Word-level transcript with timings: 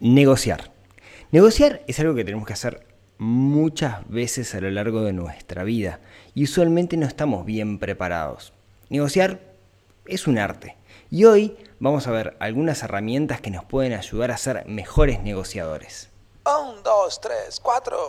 negociar. 0.00 0.72
Negociar 1.30 1.82
es 1.86 2.00
algo 2.00 2.14
que 2.14 2.24
tenemos 2.24 2.46
que 2.46 2.54
hacer 2.54 2.86
muchas 3.18 4.08
veces 4.08 4.54
a 4.54 4.60
lo 4.60 4.70
largo 4.70 5.02
de 5.02 5.12
nuestra 5.12 5.62
vida 5.62 6.00
y 6.34 6.44
usualmente 6.44 6.96
no 6.96 7.06
estamos 7.06 7.44
bien 7.44 7.78
preparados. 7.78 8.52
Negociar 8.88 9.40
es 10.06 10.26
un 10.26 10.38
arte 10.38 10.76
y 11.10 11.24
hoy 11.24 11.56
vamos 11.78 12.06
a 12.06 12.10
ver 12.10 12.36
algunas 12.40 12.82
herramientas 12.82 13.40
que 13.40 13.50
nos 13.50 13.64
pueden 13.64 13.92
ayudar 13.92 14.30
a 14.30 14.38
ser 14.38 14.66
mejores 14.66 15.22
negociadores. 15.22 16.08
Un, 16.46 16.82
dos, 16.82 17.20
tres, 17.20 17.60
cuatro. 17.60 18.06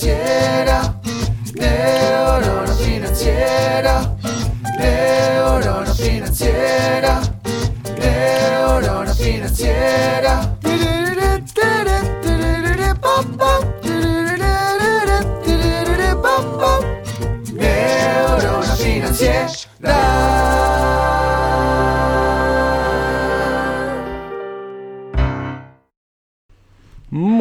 Financiera, 0.00 0.94
financiera, 2.76 4.16
neurona 4.78 5.94
financiera, 5.94 7.20
neurona 7.98 9.12
financiera. 9.14 10.49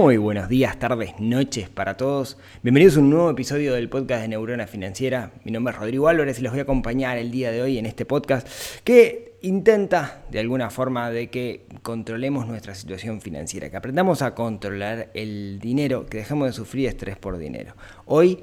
Muy 0.09 0.17
buenos 0.17 0.49
días, 0.49 0.79
tardes, 0.79 1.19
noches 1.19 1.69
para 1.69 1.95
todos. 1.95 2.35
Bienvenidos 2.63 2.97
a 2.97 2.99
un 2.99 3.11
nuevo 3.11 3.29
episodio 3.29 3.75
del 3.75 3.89
podcast 3.89 4.23
de 4.23 4.29
Neurona 4.29 4.65
Financiera. 4.65 5.33
Mi 5.43 5.51
nombre 5.51 5.71
es 5.71 5.79
Rodrigo 5.79 6.07
Álvarez 6.07 6.39
y 6.39 6.41
los 6.41 6.51
voy 6.51 6.61
a 6.61 6.63
acompañar 6.63 7.19
el 7.19 7.29
día 7.29 7.51
de 7.51 7.61
hoy 7.61 7.77
en 7.77 7.85
este 7.85 8.07
podcast 8.07 8.47
que 8.83 9.35
intenta 9.43 10.23
de 10.31 10.39
alguna 10.39 10.71
forma 10.71 11.11
de 11.11 11.29
que 11.29 11.67
controlemos 11.83 12.47
nuestra 12.47 12.73
situación 12.73 13.21
financiera, 13.21 13.69
que 13.69 13.77
aprendamos 13.77 14.23
a 14.23 14.33
controlar 14.33 15.11
el 15.13 15.59
dinero, 15.61 16.07
que 16.07 16.17
dejemos 16.17 16.47
de 16.47 16.53
sufrir 16.53 16.87
estrés 16.87 17.15
por 17.15 17.37
dinero. 17.37 17.75
Hoy 18.05 18.39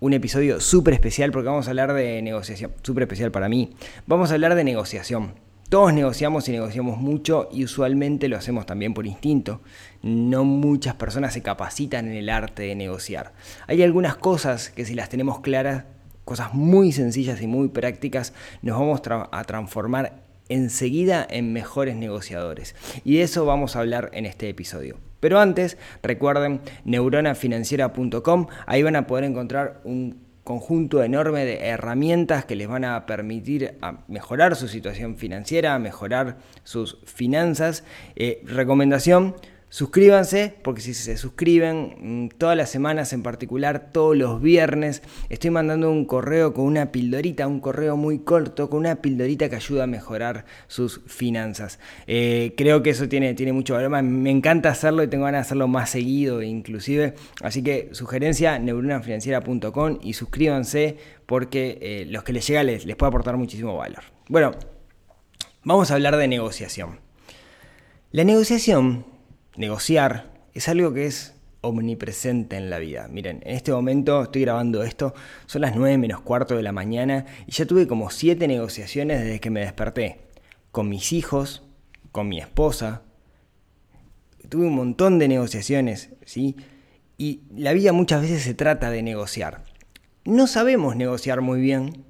un 0.00 0.12
episodio 0.12 0.60
súper 0.60 0.92
especial 0.92 1.32
porque 1.32 1.48
vamos 1.48 1.68
a 1.68 1.70
hablar 1.70 1.94
de 1.94 2.20
negociación, 2.20 2.72
súper 2.82 3.04
especial 3.04 3.30
para 3.30 3.48
mí. 3.48 3.70
Vamos 4.06 4.30
a 4.30 4.34
hablar 4.34 4.54
de 4.54 4.62
negociación. 4.62 5.47
Todos 5.68 5.92
negociamos 5.92 6.48
y 6.48 6.52
negociamos 6.52 6.96
mucho 6.96 7.50
y 7.52 7.62
usualmente 7.62 8.28
lo 8.28 8.38
hacemos 8.38 8.64
también 8.64 8.94
por 8.94 9.06
instinto. 9.06 9.60
No 10.00 10.44
muchas 10.44 10.94
personas 10.94 11.34
se 11.34 11.42
capacitan 11.42 12.08
en 12.08 12.14
el 12.14 12.30
arte 12.30 12.62
de 12.62 12.74
negociar. 12.74 13.34
Hay 13.66 13.82
algunas 13.82 14.16
cosas 14.16 14.70
que 14.70 14.86
si 14.86 14.94
las 14.94 15.10
tenemos 15.10 15.40
claras, 15.40 15.84
cosas 16.24 16.54
muy 16.54 16.90
sencillas 16.92 17.42
y 17.42 17.46
muy 17.46 17.68
prácticas, 17.68 18.32
nos 18.62 18.78
vamos 18.78 19.02
a 19.30 19.44
transformar 19.44 20.22
enseguida 20.48 21.26
en 21.28 21.52
mejores 21.52 21.96
negociadores. 21.96 22.74
Y 23.04 23.18
de 23.18 23.24
eso 23.24 23.44
vamos 23.44 23.76
a 23.76 23.80
hablar 23.80 24.08
en 24.14 24.24
este 24.24 24.48
episodio. 24.48 24.96
Pero 25.20 25.38
antes, 25.38 25.76
recuerden 26.02 26.62
neuronafinanciera.com, 26.86 28.46
ahí 28.64 28.82
van 28.82 28.96
a 28.96 29.06
poder 29.06 29.24
encontrar 29.24 29.82
un 29.84 30.27
conjunto 30.48 31.02
enorme 31.02 31.44
de 31.44 31.66
herramientas 31.66 32.46
que 32.46 32.56
les 32.56 32.66
van 32.66 32.86
a 32.86 33.04
permitir 33.04 33.76
a 33.82 33.98
mejorar 34.08 34.56
su 34.56 34.66
situación 34.66 35.18
financiera, 35.18 35.78
mejorar 35.78 36.38
sus 36.64 36.96
finanzas. 37.04 37.84
Eh, 38.16 38.40
recomendación, 38.46 39.36
Suscríbanse, 39.70 40.54
porque 40.62 40.80
si 40.80 40.94
se 40.94 41.18
suscriben 41.18 42.26
mm, 42.26 42.28
todas 42.38 42.56
las 42.56 42.70
semanas, 42.70 43.12
en 43.12 43.22
particular 43.22 43.90
todos 43.92 44.16
los 44.16 44.40
viernes, 44.40 45.02
estoy 45.28 45.50
mandando 45.50 45.90
un 45.90 46.06
correo 46.06 46.54
con 46.54 46.64
una 46.64 46.90
pildorita, 46.90 47.46
un 47.46 47.60
correo 47.60 47.96
muy 47.96 48.20
corto, 48.20 48.70
con 48.70 48.80
una 48.80 49.02
pildorita 49.02 49.50
que 49.50 49.56
ayuda 49.56 49.84
a 49.84 49.86
mejorar 49.86 50.46
sus 50.68 51.02
finanzas. 51.06 51.80
Eh, 52.06 52.54
creo 52.56 52.82
que 52.82 52.90
eso 52.90 53.10
tiene, 53.10 53.34
tiene 53.34 53.52
mucho 53.52 53.74
valor, 53.74 54.02
me 54.02 54.30
encanta 54.30 54.70
hacerlo 54.70 55.02
y 55.02 55.08
tengo 55.08 55.26
ganas 55.26 55.40
de 55.40 55.48
hacerlo 55.48 55.68
más 55.68 55.90
seguido 55.90 56.42
inclusive. 56.42 57.14
Así 57.42 57.62
que 57.62 57.90
sugerencia 57.92 58.58
neuronafinanciera.com 58.58 59.98
y 60.02 60.14
suscríbanse 60.14 60.96
porque 61.26 61.78
eh, 61.82 62.06
los 62.08 62.24
que 62.24 62.32
les 62.32 62.46
llega 62.46 62.62
les, 62.62 62.86
les 62.86 62.96
puede 62.96 63.08
aportar 63.08 63.36
muchísimo 63.36 63.76
valor. 63.76 64.02
Bueno, 64.28 64.52
vamos 65.62 65.90
a 65.90 65.94
hablar 65.94 66.16
de 66.16 66.26
negociación. 66.26 67.00
La 68.12 68.24
negociación 68.24 69.17
negociar 69.58 70.32
es 70.54 70.68
algo 70.68 70.94
que 70.94 71.06
es 71.06 71.34
omnipresente 71.60 72.56
en 72.56 72.70
la 72.70 72.78
vida. 72.78 73.08
Miren, 73.08 73.42
en 73.44 73.56
este 73.56 73.72
momento 73.72 74.22
estoy 74.22 74.42
grabando 74.42 74.82
esto, 74.82 75.12
son 75.46 75.62
las 75.62 75.76
9 75.76 75.98
menos 75.98 76.20
cuarto 76.20 76.56
de 76.56 76.62
la 76.62 76.72
mañana 76.72 77.26
y 77.46 77.52
ya 77.52 77.66
tuve 77.66 77.86
como 77.86 78.10
7 78.10 78.48
negociaciones 78.48 79.20
desde 79.20 79.40
que 79.40 79.50
me 79.50 79.60
desperté. 79.60 80.20
Con 80.70 80.88
mis 80.88 81.12
hijos, 81.12 81.64
con 82.12 82.28
mi 82.28 82.38
esposa. 82.38 83.02
Tuve 84.48 84.66
un 84.66 84.76
montón 84.76 85.18
de 85.18 85.28
negociaciones, 85.28 86.10
¿sí? 86.24 86.56
Y 87.18 87.42
la 87.54 87.72
vida 87.72 87.92
muchas 87.92 88.22
veces 88.22 88.42
se 88.42 88.54
trata 88.54 88.90
de 88.90 89.02
negociar. 89.02 89.64
No 90.24 90.46
sabemos 90.46 90.94
negociar 90.94 91.40
muy 91.40 91.60
bien, 91.60 92.04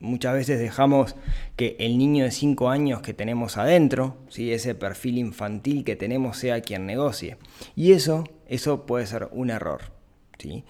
Muchas 0.00 0.32
veces 0.32 0.58
dejamos 0.58 1.14
que 1.56 1.76
el 1.78 1.98
niño 1.98 2.24
de 2.24 2.30
5 2.30 2.70
años 2.70 3.02
que 3.02 3.12
tenemos 3.12 3.58
adentro, 3.58 4.16
¿sí? 4.30 4.50
ese 4.50 4.74
perfil 4.74 5.18
infantil 5.18 5.84
que 5.84 5.94
tenemos, 5.94 6.38
sea 6.38 6.62
quien 6.62 6.86
negocie. 6.86 7.36
Y 7.76 7.92
eso, 7.92 8.24
eso 8.48 8.86
puede 8.86 9.06
ser 9.06 9.28
un 9.30 9.50
error. 9.50 9.82
¿sí? 10.38 10.64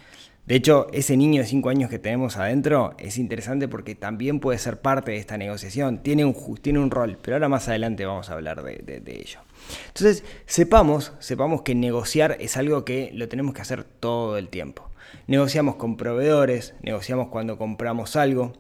De 0.47 0.57
hecho, 0.57 0.89
ese 0.93 1.17
niño 1.17 1.43
de 1.43 1.47
5 1.47 1.69
años 1.69 1.91
que 1.91 2.01
tenemos 2.01 2.37
adentro 2.39 2.95
es 2.99 3.19
interesante 3.19 3.69
porque 3.69 3.95
también 3.95 4.41
puede 4.41 4.59
ser 4.59 4.81
parte 4.81 5.13
de 5.13 5.19
esta 5.19 5.39
negociación. 5.39 6.03
Tiene 6.03 6.25
un, 6.25 6.35
tiene 6.61 6.81
un 6.81 6.91
rol, 6.91 7.17
pero 7.23 7.37
ahora 7.37 7.49
más 7.49 7.69
adelante 7.69 8.05
vamos 8.05 8.31
a 8.31 8.33
hablar 8.33 8.65
de, 8.65 8.79
de 8.79 9.21
ello. 9.21 9.39
Entonces, 9.87 10.25
sepamos, 10.47 11.13
sepamos 11.21 11.63
que 11.63 11.77
negociar 11.77 12.37
es 12.41 12.57
algo 12.57 12.85
que 12.85 13.13
lo 13.15 13.29
tenemos 13.29 13.55
que 13.55 13.63
hacer 13.63 13.85
todo 13.85 14.39
el 14.39 14.49
tiempo. 14.49 14.91
Negociamos 15.29 15.77
con 15.77 15.97
proveedores, 15.97 16.75
negociamos 16.83 17.29
cuando 17.29 17.57
compramos 17.57 18.17
algo, 18.17 18.55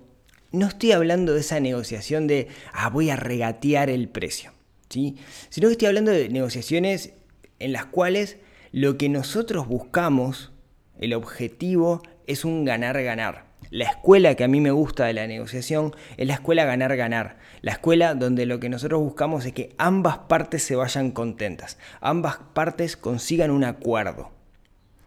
no 0.53 0.67
estoy 0.67 0.93
hablando 0.93 1.35
de 1.35 1.41
esa 1.41 1.61
negociación 1.61 2.27
de, 2.27 2.49
ah, 2.73 2.91
voy 2.91 3.11
a 3.11 3.17
regatear 3.17 3.91
el 3.91 4.09
precio, 4.09 4.53
¿sí? 4.89 5.17
sino 5.49 5.69
que 5.69 5.73
estoy 5.73 5.89
hablando 5.89 6.11
de 6.11 6.29
negociaciones 6.29 7.13
en 7.59 7.73
las 7.73 7.87
cuales 7.87 8.39
lo 8.73 8.99
que 8.99 9.09
nosotros 9.09 9.69
buscamos, 9.69 10.53
el 10.99 11.15
objetivo, 11.15 12.03
es 12.27 12.45
un 12.45 12.65
ganar-ganar. 12.65 13.51
La 13.71 13.85
escuela 13.85 14.35
que 14.35 14.43
a 14.43 14.49
mí 14.49 14.61
me 14.61 14.73
gusta 14.73 15.05
de 15.05 15.13
la 15.13 15.29
negociación 15.29 15.95
es 16.17 16.27
la 16.27 16.35
escuela 16.35 16.65
ganar-ganar. 16.65 17.39
La 17.63 17.73
escuela 17.73 18.15
donde 18.15 18.47
lo 18.47 18.59
que 18.59 18.69
nosotros 18.69 19.01
buscamos 19.01 19.47
es 19.47 19.53
que 19.53 19.75
ambas 19.79 20.19
partes 20.19 20.65
se 20.65 20.75
vayan 20.75 21.13
contentas, 21.13 21.79
ambas 22.01 22.39
partes 22.53 22.97
consigan 22.97 23.51
un 23.53 23.63
acuerdo. 23.63 24.40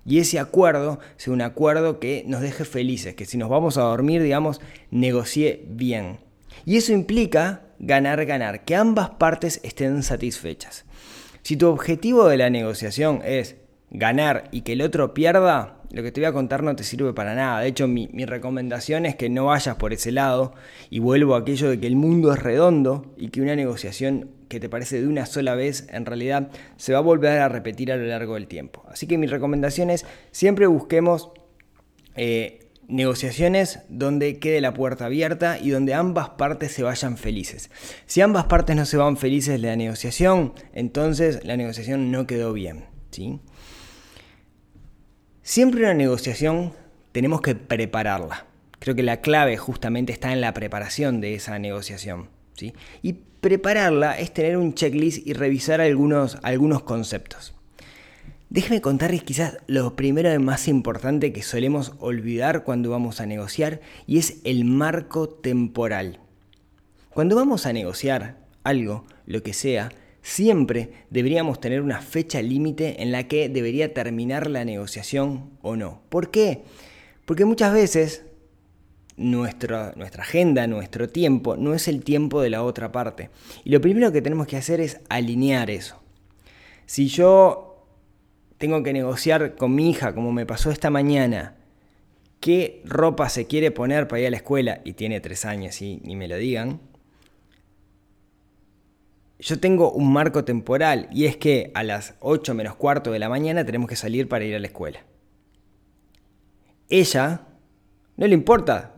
Y 0.05 0.19
ese 0.19 0.39
acuerdo 0.39 0.99
sea 1.17 1.33
un 1.33 1.41
acuerdo 1.41 1.99
que 1.99 2.23
nos 2.27 2.41
deje 2.41 2.65
felices, 2.65 3.15
que 3.15 3.25
si 3.25 3.37
nos 3.37 3.49
vamos 3.49 3.77
a 3.77 3.83
dormir, 3.83 4.21
digamos, 4.21 4.59
negocie 4.91 5.63
bien. 5.67 6.19
Y 6.65 6.77
eso 6.77 6.93
implica 6.93 7.61
ganar, 7.79 8.25
ganar, 8.25 8.65
que 8.65 8.75
ambas 8.75 9.11
partes 9.11 9.59
estén 9.63 10.03
satisfechas. 10.03 10.85
Si 11.41 11.57
tu 11.57 11.67
objetivo 11.67 12.27
de 12.27 12.37
la 12.37 12.49
negociación 12.49 13.21
es 13.23 13.57
ganar 13.91 14.49
y 14.51 14.61
que 14.61 14.73
el 14.73 14.81
otro 14.81 15.13
pierda, 15.13 15.77
lo 15.91 16.01
que 16.01 16.11
te 16.11 16.21
voy 16.21 16.25
a 16.25 16.33
contar 16.33 16.63
no 16.63 16.75
te 16.75 16.83
sirve 16.83 17.13
para 17.13 17.35
nada. 17.35 17.59
De 17.59 17.67
hecho, 17.67 17.87
mi, 17.87 18.07
recomendación 18.25 19.05
es 19.05 19.15
que 19.15 19.29
no 19.29 19.45
vayas 19.45 19.75
por 19.75 19.93
ese 19.93 20.11
lado 20.11 20.53
y 20.89 20.99
vuelvo 20.99 21.35
a 21.35 21.39
aquello 21.39 21.69
de 21.69 21.79
que 21.79 21.87
el 21.87 21.95
mundo 21.95 22.33
es 22.33 22.41
redondo 22.41 23.13
y 23.15 23.29
que 23.29 23.41
una 23.41 23.55
negociación 23.55 24.31
que 24.53 24.59
te 24.59 24.69
parece 24.69 25.01
de 25.01 25.07
una 25.07 25.25
sola 25.25 25.55
vez, 25.55 25.87
en 25.91 26.05
realidad 26.05 26.49
se 26.77 26.93
va 26.93 26.99
a 26.99 27.01
volver 27.01 27.39
a 27.39 27.49
repetir 27.49 27.91
a 27.91 27.97
lo 27.97 28.05
largo 28.05 28.35
del 28.35 28.47
tiempo. 28.47 28.83
Así 28.87 29.07
que 29.07 29.17
mi 29.17 29.27
recomendación 29.27 29.89
es 29.89 30.05
siempre 30.31 30.67
busquemos 30.67 31.31
eh, 32.15 32.69
negociaciones 32.87 33.79
donde 33.89 34.39
quede 34.39 34.61
la 34.61 34.73
puerta 34.73 35.05
abierta 35.05 35.57
y 35.57 35.69
donde 35.69 35.93
ambas 35.93 36.29
partes 36.29 36.71
se 36.71 36.83
vayan 36.83 37.17
felices. 37.17 37.69
Si 38.05 38.21
ambas 38.21 38.45
partes 38.45 38.75
no 38.75 38.85
se 38.85 38.97
van 38.97 39.17
felices 39.17 39.61
de 39.61 39.67
la 39.67 39.75
negociación, 39.75 40.53
entonces 40.73 41.43
la 41.43 41.57
negociación 41.57 42.11
no 42.11 42.27
quedó 42.27 42.53
bien. 42.53 42.85
¿sí? 43.11 43.39
Siempre 45.41 45.81
una 45.81 45.93
negociación 45.93 46.73
tenemos 47.11 47.41
que 47.41 47.55
prepararla. 47.55 48.45
Creo 48.79 48.95
que 48.95 49.03
la 49.03 49.21
clave 49.21 49.57
justamente 49.57 50.11
está 50.11 50.33
en 50.33 50.41
la 50.41 50.53
preparación 50.53 51.21
de 51.21 51.35
esa 51.35 51.57
negociación. 51.57 52.29
¿sí? 52.53 52.73
Y 53.01 53.19
prepararla 53.43 54.17
es 54.17 54.33
tener 54.33 54.55
un 54.55 54.73
checklist 54.73 55.27
y 55.27 55.33
revisar 55.33 55.81
algunos, 55.81 56.37
algunos 56.43 56.81
conceptos. 56.81 57.53
Déjeme 58.49 58.79
contarles 58.79 59.23
quizás 59.23 59.57
lo 59.67 59.97
primero 59.97 60.33
y 60.33 60.39
más 60.39 60.69
importante 60.69 61.33
que 61.33 61.43
solemos 61.43 61.91
olvidar 61.99 62.63
cuando 62.63 62.89
vamos 62.89 63.19
a 63.19 63.25
negociar 63.25 63.81
y 64.07 64.17
es 64.17 64.37
el 64.45 64.63
marco 64.63 65.27
temporal. 65.27 66.19
Cuando 67.09 67.35
vamos 67.35 67.65
a 67.65 67.73
negociar 67.73 68.37
algo, 68.63 69.05
lo 69.25 69.43
que 69.43 69.53
sea, 69.53 69.91
siempre 70.21 70.93
deberíamos 71.09 71.59
tener 71.59 71.81
una 71.81 71.99
fecha 71.99 72.41
límite 72.41 73.03
en 73.03 73.11
la 73.11 73.27
que 73.27 73.49
debería 73.49 73.93
terminar 73.93 74.49
la 74.49 74.63
negociación 74.63 75.49
o 75.61 75.75
no. 75.75 76.01
¿Por 76.07 76.31
qué? 76.31 76.63
Porque 77.25 77.43
muchas 77.43 77.73
veces 77.73 78.23
nuestra, 79.17 79.93
nuestra 79.95 80.23
agenda, 80.23 80.67
nuestro 80.67 81.09
tiempo, 81.09 81.55
no 81.55 81.73
es 81.73 81.87
el 81.87 82.03
tiempo 82.03 82.41
de 82.41 82.49
la 82.49 82.63
otra 82.63 82.91
parte. 82.91 83.29
Y 83.63 83.69
lo 83.69 83.81
primero 83.81 84.11
que 84.11 84.21
tenemos 84.21 84.47
que 84.47 84.57
hacer 84.57 84.81
es 84.81 84.99
alinear 85.09 85.69
eso. 85.69 86.01
Si 86.85 87.07
yo 87.07 87.85
tengo 88.57 88.81
que 88.83 88.93
negociar 88.93 89.55
con 89.55 89.75
mi 89.75 89.89
hija, 89.89 90.13
como 90.13 90.31
me 90.31 90.45
pasó 90.45 90.71
esta 90.71 90.89
mañana, 90.89 91.55
qué 92.39 92.81
ropa 92.85 93.29
se 93.29 93.47
quiere 93.47 93.71
poner 93.71 94.07
para 94.07 94.21
ir 94.21 94.27
a 94.27 94.31
la 94.31 94.37
escuela, 94.37 94.81
y 94.83 94.93
tiene 94.93 95.19
tres 95.21 95.45
años 95.45 95.81
y 95.81 96.01
ni 96.03 96.15
me 96.15 96.27
lo 96.27 96.37
digan, 96.37 96.79
yo 99.39 99.59
tengo 99.59 99.91
un 99.91 100.13
marco 100.13 100.45
temporal 100.45 101.09
y 101.11 101.25
es 101.25 101.35
que 101.35 101.71
a 101.73 101.83
las 101.83 102.15
8 102.21 102.53
menos 102.53 102.75
cuarto 102.75 103.11
de 103.11 103.19
la 103.19 103.27
mañana 103.27 103.65
tenemos 103.65 103.89
que 103.89 103.97
salir 103.97 104.29
para 104.29 104.45
ir 104.45 104.55
a 104.55 104.59
la 104.59 104.67
escuela. 104.67 105.01
Ella 106.87 107.41
no 108.15 108.27
le 108.27 108.33
importa 108.33 108.92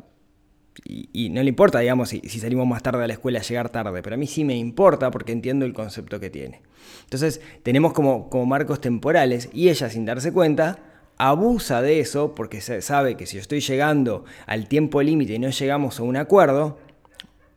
y, 0.83 1.29
no 1.29 1.41
le 1.41 1.49
importa, 1.49 1.79
digamos, 1.79 2.09
si, 2.09 2.21
salimos 2.21 2.67
más 2.67 2.83
tarde 2.83 3.03
a 3.03 3.07
la 3.07 3.13
escuela, 3.13 3.41
llegar 3.41 3.69
tarde, 3.69 4.01
pero 4.01 4.15
a 4.15 4.17
mí 4.17 4.27
sí 4.27 4.43
me 4.43 4.57
importa 4.57 5.09
porque 5.11 5.31
entiendo 5.31 5.65
el 5.65 5.73
concepto 5.73 6.19
que 6.19 6.29
tiene. 6.29 6.61
Entonces, 7.03 7.41
tenemos 7.63 7.93
como, 7.93 8.29
como 8.29 8.45
marcos 8.45 8.81
temporales 8.81 9.49
y 9.53 9.69
ella, 9.69 9.89
sin 9.89 10.05
darse 10.05 10.33
cuenta, 10.33 10.79
abusa 11.17 11.81
de 11.81 11.99
eso 11.99 12.35
porque 12.35 12.61
sabe 12.61 13.15
que 13.15 13.25
si 13.25 13.35
yo 13.35 13.41
estoy 13.41 13.61
llegando 13.61 14.25
al 14.47 14.67
tiempo 14.67 15.01
límite 15.01 15.35
y 15.35 15.39
no 15.39 15.49
llegamos 15.49 15.99
a 15.99 16.03
un 16.03 16.17
acuerdo, 16.17 16.77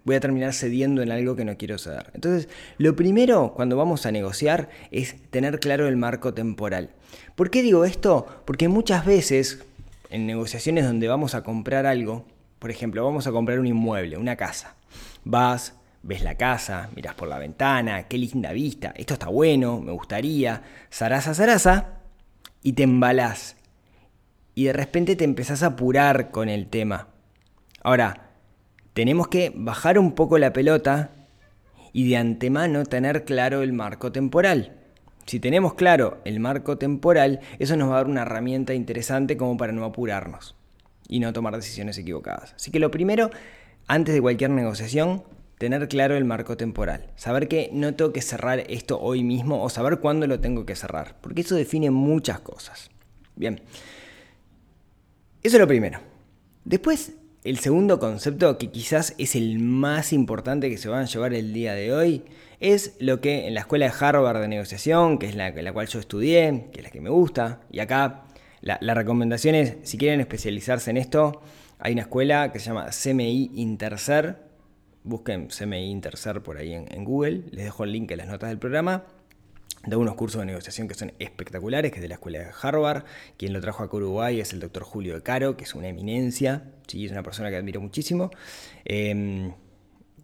voy 0.04 0.16
a 0.16 0.20
terminar 0.20 0.54
cediendo 0.54 1.02
en 1.02 1.10
algo 1.10 1.36
que 1.36 1.44
no 1.44 1.56
quiero 1.56 1.76
ceder. 1.76 2.10
Entonces, 2.14 2.48
lo 2.78 2.94
primero 2.94 3.52
cuando 3.54 3.76
vamos 3.76 4.06
a 4.06 4.12
negociar 4.12 4.70
es 4.90 5.16
tener 5.30 5.60
claro 5.60 5.88
el 5.88 5.96
marco 5.96 6.32
temporal. 6.32 6.90
¿Por 7.34 7.50
qué 7.50 7.62
digo 7.62 7.84
esto? 7.84 8.26
Porque 8.44 8.68
muchas 8.68 9.04
veces 9.04 9.64
en 10.10 10.26
negociaciones 10.26 10.84
donde 10.84 11.08
vamos 11.08 11.34
a 11.34 11.42
comprar 11.42 11.84
algo, 11.84 12.24
por 12.58 12.70
ejemplo, 12.70 13.04
vamos 13.04 13.26
a 13.26 13.32
comprar 13.32 13.60
un 13.60 13.66
inmueble, 13.66 14.16
una 14.16 14.36
casa. 14.36 14.74
Vas, 15.24 15.74
ves 16.02 16.22
la 16.22 16.36
casa, 16.36 16.90
miras 16.94 17.14
por 17.14 17.28
la 17.28 17.38
ventana, 17.38 18.08
qué 18.08 18.18
linda 18.18 18.52
vista, 18.52 18.92
esto 18.96 19.14
está 19.14 19.28
bueno, 19.28 19.80
me 19.80 19.92
gustaría, 19.92 20.62
zaraza, 20.90 21.34
zaraza, 21.34 22.00
y 22.62 22.72
te 22.72 22.82
embalás. 22.82 23.56
Y 24.54 24.64
de 24.64 24.72
repente 24.72 25.14
te 25.14 25.24
empezás 25.24 25.62
a 25.62 25.66
apurar 25.66 26.30
con 26.30 26.48
el 26.48 26.66
tema. 26.66 27.08
Ahora, 27.82 28.30
tenemos 28.92 29.28
que 29.28 29.52
bajar 29.54 29.98
un 29.98 30.12
poco 30.12 30.38
la 30.38 30.52
pelota 30.52 31.12
y 31.92 32.08
de 32.08 32.16
antemano 32.16 32.84
tener 32.84 33.24
claro 33.24 33.62
el 33.62 33.72
marco 33.72 34.10
temporal. 34.10 34.76
Si 35.26 35.38
tenemos 35.38 35.74
claro 35.74 36.20
el 36.24 36.40
marco 36.40 36.78
temporal, 36.78 37.40
eso 37.60 37.76
nos 37.76 37.90
va 37.90 37.94
a 37.94 37.96
dar 37.98 38.06
una 38.06 38.22
herramienta 38.22 38.74
interesante 38.74 39.36
como 39.36 39.56
para 39.56 39.72
no 39.72 39.84
apurarnos 39.84 40.57
y 41.08 41.20
no 41.20 41.32
tomar 41.32 41.56
decisiones 41.56 41.98
equivocadas. 41.98 42.52
Así 42.54 42.70
que 42.70 42.78
lo 42.78 42.90
primero, 42.90 43.30
antes 43.86 44.14
de 44.14 44.20
cualquier 44.20 44.50
negociación, 44.50 45.24
tener 45.58 45.88
claro 45.88 46.16
el 46.16 46.24
marco 46.24 46.56
temporal. 46.56 47.10
Saber 47.16 47.48
que 47.48 47.70
no 47.72 47.94
tengo 47.94 48.12
que 48.12 48.22
cerrar 48.22 48.60
esto 48.68 49.00
hoy 49.00 49.24
mismo 49.24 49.62
o 49.62 49.68
saber 49.68 49.98
cuándo 49.98 50.26
lo 50.26 50.38
tengo 50.40 50.64
que 50.64 50.76
cerrar. 50.76 51.16
Porque 51.20 51.40
eso 51.40 51.56
define 51.56 51.90
muchas 51.90 52.40
cosas. 52.40 52.90
Bien. 53.34 53.60
Eso 55.42 55.56
es 55.56 55.60
lo 55.60 55.66
primero. 55.66 56.00
Después, 56.64 57.14
el 57.44 57.58
segundo 57.58 57.98
concepto, 57.98 58.58
que 58.58 58.70
quizás 58.70 59.14
es 59.18 59.34
el 59.34 59.58
más 59.58 60.12
importante 60.12 60.68
que 60.68 60.76
se 60.76 60.88
van 60.88 61.02
a 61.02 61.06
llevar 61.06 61.34
el 61.34 61.52
día 61.52 61.74
de 61.74 61.92
hoy, 61.92 62.24
es 62.60 62.96
lo 62.98 63.20
que 63.20 63.46
en 63.46 63.54
la 63.54 63.60
escuela 63.60 63.86
de 63.86 63.92
Harvard 63.98 64.40
de 64.40 64.48
negociación, 64.48 65.18
que 65.18 65.26
es 65.26 65.34
la, 65.34 65.50
la 65.50 65.72
cual 65.72 65.86
yo 65.86 66.00
estudié, 66.00 66.68
que 66.72 66.80
es 66.80 66.84
la 66.84 66.90
que 66.90 67.00
me 67.00 67.10
gusta, 67.10 67.60
y 67.70 67.78
acá 67.78 68.24
la, 68.60 68.94
recomendación 68.94 69.54
es, 69.54 69.76
si 69.82 69.98
quieren 69.98 70.20
especializarse 70.20 70.90
en 70.90 70.96
esto, 70.96 71.42
hay 71.78 71.92
una 71.92 72.02
escuela 72.02 72.52
que 72.52 72.58
se 72.58 72.66
llama 72.66 72.88
CMI 72.90 73.52
Intercer. 73.54 74.36
Busquen 75.04 75.48
CMI 75.48 75.90
Intercer 75.90 76.42
por 76.42 76.58
ahí 76.58 76.74
en, 76.74 77.04
Google. 77.04 77.44
Les 77.50 77.64
dejo 77.64 77.84
el 77.84 77.92
link 77.92 78.10
en 78.10 78.18
las 78.18 78.26
notas 78.26 78.48
del 78.48 78.58
programa. 78.58 79.04
Da 79.86 79.96
unos 79.96 80.16
cursos 80.16 80.40
de 80.40 80.46
negociación 80.46 80.88
que 80.88 80.94
son 80.94 81.12
espectaculares, 81.20 81.92
que 81.92 81.98
es 81.98 82.02
de 82.02 82.08
la 82.08 82.14
escuela 82.14 82.40
de 82.40 82.50
Harvard. 82.60 83.04
Quien 83.36 83.52
lo 83.52 83.60
trajo 83.60 83.84
a 83.84 83.86
Uruguay 83.86 84.40
es 84.40 84.52
el 84.52 84.60
doctor 84.60 84.82
Julio 84.82 85.14
de 85.14 85.22
Caro, 85.22 85.56
que 85.56 85.64
es 85.64 85.74
una 85.74 85.88
eminencia. 85.88 86.64
Sí, 86.88 87.06
es 87.06 87.12
una 87.12 87.22
persona 87.22 87.48
que 87.48 87.56
admiro 87.56 87.80
muchísimo. 87.80 88.30
Em, 88.84 89.52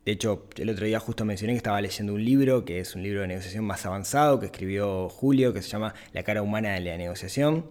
de 0.05 0.13
hecho, 0.13 0.49
el 0.57 0.69
otro 0.69 0.85
día 0.85 0.99
justo 0.99 1.25
mencioné 1.25 1.55
que 1.55 1.59
estaba 1.59 1.81
leyendo 1.81 2.15
un 2.15 2.25
libro, 2.25 2.65
que 2.65 2.81
es 2.81 2.95
un 2.97 3.03
libro 3.03 3.21
de 3.21 3.29
negociación 3.29 3.65
más 3.65 3.87
avanzado, 3.87 4.41
que 4.41 4.47
escribió 4.47 5.09
Julio, 5.09 5.55
que 5.55 5.63
se 5.63 5.69
llama 5.69 5.95
La 6.13 6.25
cara 6.25 6.43
humana 6.43 6.73
de 6.73 6.81
la 6.81 6.97
negociación. 6.99 7.65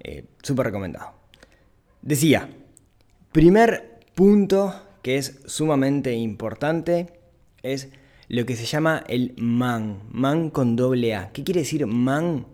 Eh, 0.00 0.24
Súper 0.42 0.66
recomendado. 0.66 1.12
Decía, 2.02 2.48
primer 3.32 4.00
punto 4.14 4.74
que 5.02 5.16
es 5.16 5.40
sumamente 5.46 6.14
importante 6.14 7.20
es 7.62 7.90
lo 8.28 8.46
que 8.46 8.56
se 8.56 8.64
llama 8.64 9.04
el 9.08 9.34
MAN, 9.36 10.02
MAN 10.10 10.50
con 10.50 10.76
doble 10.76 11.14
A. 11.14 11.30
¿Qué 11.32 11.44
quiere 11.44 11.60
decir 11.60 11.86
MAN? 11.86 12.46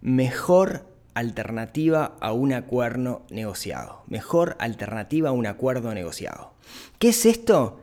Mejor 0.00 0.86
alternativa 1.14 2.16
a 2.20 2.32
un 2.32 2.52
acuerdo 2.52 3.26
negociado. 3.30 4.04
Mejor 4.06 4.56
alternativa 4.58 5.30
a 5.30 5.32
un 5.32 5.46
acuerdo 5.46 5.92
negociado. 5.92 6.54
¿Qué 6.98 7.10
es 7.10 7.26
esto? 7.26 7.80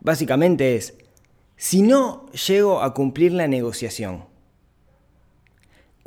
Básicamente 0.00 0.76
es, 0.76 0.94
si 1.56 1.82
no 1.82 2.26
llego 2.30 2.82
a 2.82 2.94
cumplir 2.94 3.32
la 3.32 3.48
negociación, 3.48 4.26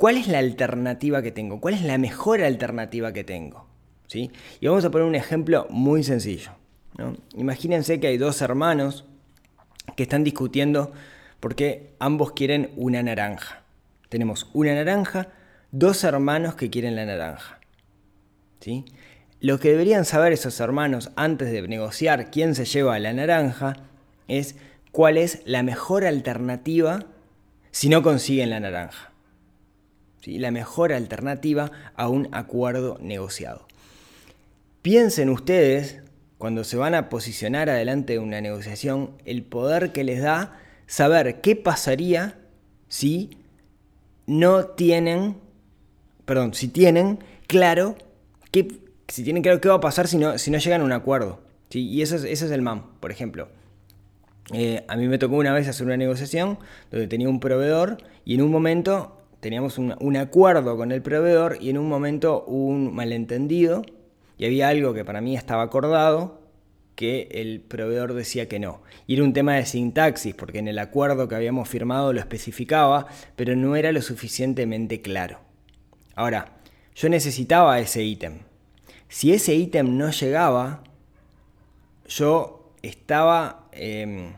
¿Cuál 0.01 0.17
es 0.17 0.27
la 0.27 0.39
alternativa 0.39 1.21
que 1.21 1.31
tengo? 1.31 1.61
¿Cuál 1.61 1.75
es 1.75 1.83
la 1.83 1.99
mejor 1.99 2.41
alternativa 2.41 3.13
que 3.13 3.23
tengo? 3.23 3.67
¿Sí? 4.07 4.31
Y 4.59 4.65
vamos 4.65 4.83
a 4.83 4.89
poner 4.89 5.05
un 5.07 5.13
ejemplo 5.13 5.67
muy 5.69 6.03
sencillo. 6.03 6.53
Imagínense 7.35 7.99
que 7.99 8.07
hay 8.07 8.17
dos 8.17 8.41
hermanos 8.41 9.05
que 9.95 10.01
están 10.01 10.23
discutiendo 10.23 10.91
porque 11.39 11.93
ambos 11.99 12.31
quieren 12.31 12.71
una 12.77 13.03
naranja. 13.03 13.61
Tenemos 14.09 14.49
una 14.53 14.73
naranja, 14.73 15.27
dos 15.69 16.03
hermanos 16.03 16.55
que 16.55 16.71
quieren 16.71 16.95
la 16.95 17.05
naranja. 17.05 17.59
¿Sí? 18.59 18.85
Lo 19.39 19.59
que 19.59 19.69
deberían 19.69 20.05
saber 20.05 20.33
esos 20.33 20.59
hermanos 20.61 21.11
antes 21.15 21.51
de 21.51 21.61
negociar 21.67 22.31
quién 22.31 22.55
se 22.55 22.65
lleva 22.65 22.97
la 22.97 23.13
naranja 23.13 23.75
es 24.27 24.55
cuál 24.91 25.19
es 25.19 25.43
la 25.45 25.61
mejor 25.61 26.05
alternativa 26.05 27.05
si 27.69 27.87
no 27.87 28.01
consiguen 28.01 28.49
la 28.49 28.59
naranja 28.59 29.10
la 30.25 30.51
mejor 30.51 30.93
alternativa 30.93 31.71
a 31.95 32.07
un 32.07 32.29
acuerdo 32.31 32.97
negociado. 33.01 33.67
Piensen 34.81 35.29
ustedes, 35.29 36.01
cuando 36.37 36.63
se 36.63 36.77
van 36.77 36.95
a 36.95 37.09
posicionar 37.09 37.69
adelante 37.69 38.13
de 38.13 38.19
una 38.19 38.41
negociación, 38.41 39.11
el 39.25 39.43
poder 39.43 39.91
que 39.91 40.03
les 40.03 40.21
da 40.21 40.59
saber 40.87 41.41
qué 41.41 41.55
pasaría 41.55 42.39
si 42.87 43.37
no 44.27 44.65
tienen, 44.65 45.37
perdón, 46.25 46.53
si 46.53 46.67
tienen 46.67 47.19
claro 47.47 47.95
qué, 48.51 48.67
si 49.07 49.23
tienen 49.23 49.43
claro 49.43 49.61
qué 49.61 49.69
va 49.69 49.75
a 49.75 49.81
pasar 49.81 50.07
si 50.07 50.17
no, 50.17 50.37
si 50.37 50.51
no 50.51 50.57
llegan 50.57 50.81
a 50.81 50.83
un 50.83 50.91
acuerdo. 50.91 51.41
¿sí? 51.69 51.87
Y 51.87 52.01
eso 52.01 52.15
es, 52.15 52.23
es 52.23 52.41
el 52.41 52.61
MAM, 52.61 52.99
por 52.99 53.11
ejemplo. 53.11 53.49
Eh, 54.53 54.83
a 54.87 54.97
mí 54.97 55.07
me 55.07 55.17
tocó 55.17 55.35
una 55.35 55.53
vez 55.53 55.67
hacer 55.67 55.85
una 55.85 55.97
negociación 55.97 56.59
donde 56.89 57.07
tenía 57.07 57.29
un 57.29 57.39
proveedor 57.39 57.97
y 58.25 58.35
en 58.35 58.41
un 58.41 58.51
momento 58.51 59.20
teníamos 59.41 59.77
un, 59.77 60.17
acuerdo 60.17 60.77
con 60.77 60.91
el 60.91 61.01
proveedor 61.01 61.57
y 61.59 61.71
en 61.71 61.77
un 61.77 61.89
momento 61.89 62.45
hubo 62.47 62.67
un 62.67 62.95
malentendido 62.95 63.81
y 64.37 64.45
había 64.45 64.69
algo 64.69 64.93
que 64.93 65.03
para 65.03 65.19
mí 65.19 65.35
estaba 65.35 65.63
acordado 65.63 66.39
que 66.95 67.27
el 67.31 67.61
proveedor 67.61 68.13
decía 68.13 68.47
que 68.47 68.59
no. 68.59 68.81
Y 69.07 69.15
era 69.15 69.23
un 69.23 69.33
tema 69.33 69.55
de 69.55 69.65
sintaxis, 69.65 70.35
porque 70.35 70.59
en 70.59 70.67
el 70.67 70.77
acuerdo 70.77 71.27
que 71.27 71.35
habíamos 71.35 71.67
firmado 71.67 72.13
lo 72.13 72.19
especificaba, 72.19 73.07
pero 73.35 73.55
no 73.55 73.75
era 73.75 73.91
lo 73.91 74.01
suficientemente 74.01 75.01
claro. 75.01 75.39
Ahora, 76.15 76.59
yo 76.95 77.09
necesitaba 77.09 77.79
ese 77.79 78.03
ítem. 78.03 78.39
Si 79.09 79.33
ese 79.33 79.55
ítem 79.55 79.97
no 79.97 80.11
llegaba, 80.11 80.83
yo 82.07 82.73
estaba 82.83 83.67
em, 83.71 84.33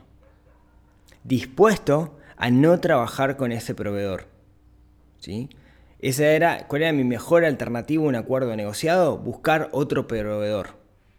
dispuesto 1.24 2.18
a 2.38 2.50
no 2.50 2.80
trabajar 2.80 3.36
con 3.36 3.52
ese 3.52 3.76
proveedor. 3.76 4.33
Esa 6.00 6.25
era, 6.27 6.68
¿Cuál 6.68 6.84
era 6.84 6.94
mi 6.94 7.03
mejor 7.03 7.46
alternativa 7.46 8.03
a 8.03 8.08
un 8.08 8.15
acuerdo 8.15 8.56
negociado? 8.56 9.18
Buscar 9.18 9.70
otro 9.72 10.08
proveedor. 10.08 10.75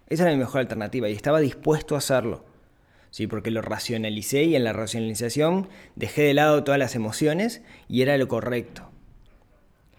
Esa 0.09 0.25
era 0.25 0.33
mi 0.33 0.39
mejor 0.39 0.61
alternativa 0.61 1.09
y 1.09 1.13
estaba 1.13 1.41
dispuesto 1.41 1.95
a 1.95 1.99
hacerlo. 1.99 2.45
¿sí? 3.11 3.27
Porque 3.27 3.51
lo 3.51 3.63
racionalicé 3.63 4.43
y 4.45 4.57
en 4.57 4.65
la 4.65 4.73
racionalización 4.73 5.69
dejé 5.95 6.23
de 6.23 6.35
lado 6.35 6.65
todas 6.65 6.79
las 6.79 6.95
emociones 6.95 7.63
y 7.89 8.03
era 8.03 8.19
lo 8.19 8.29
correcto. 8.29 8.91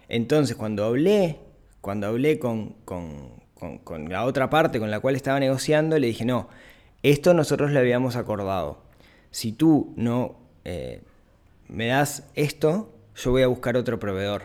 Entonces, 0.08 0.56
cuando 0.56 0.86
hablé, 0.86 1.40
cuando 1.82 2.08
hablé 2.08 2.38
con, 2.38 2.76
la 4.08 4.26
otra 4.26 4.50
parte 4.50 4.80
con 4.80 4.92
la 4.92 5.00
cual 5.00 5.16
estaba 5.16 5.40
negociando, 5.40 5.98
le 5.98 6.08
dije, 6.08 6.26
no, 6.26 6.50
esto 7.02 7.34
nosotros 7.34 7.72
lo 7.72 7.80
habíamos 7.80 8.16
acordado. 8.16 8.84
Si 9.32 9.52
tú 9.52 9.94
no 9.96 10.36
eh, 10.64 11.02
me 11.68 11.88
das 11.88 12.30
esto, 12.36 12.95
yo 13.16 13.32
voy 13.32 13.44
a 13.44 13.48
buscar 13.48 13.78
otro 13.78 14.00
proveedor. 14.00 14.44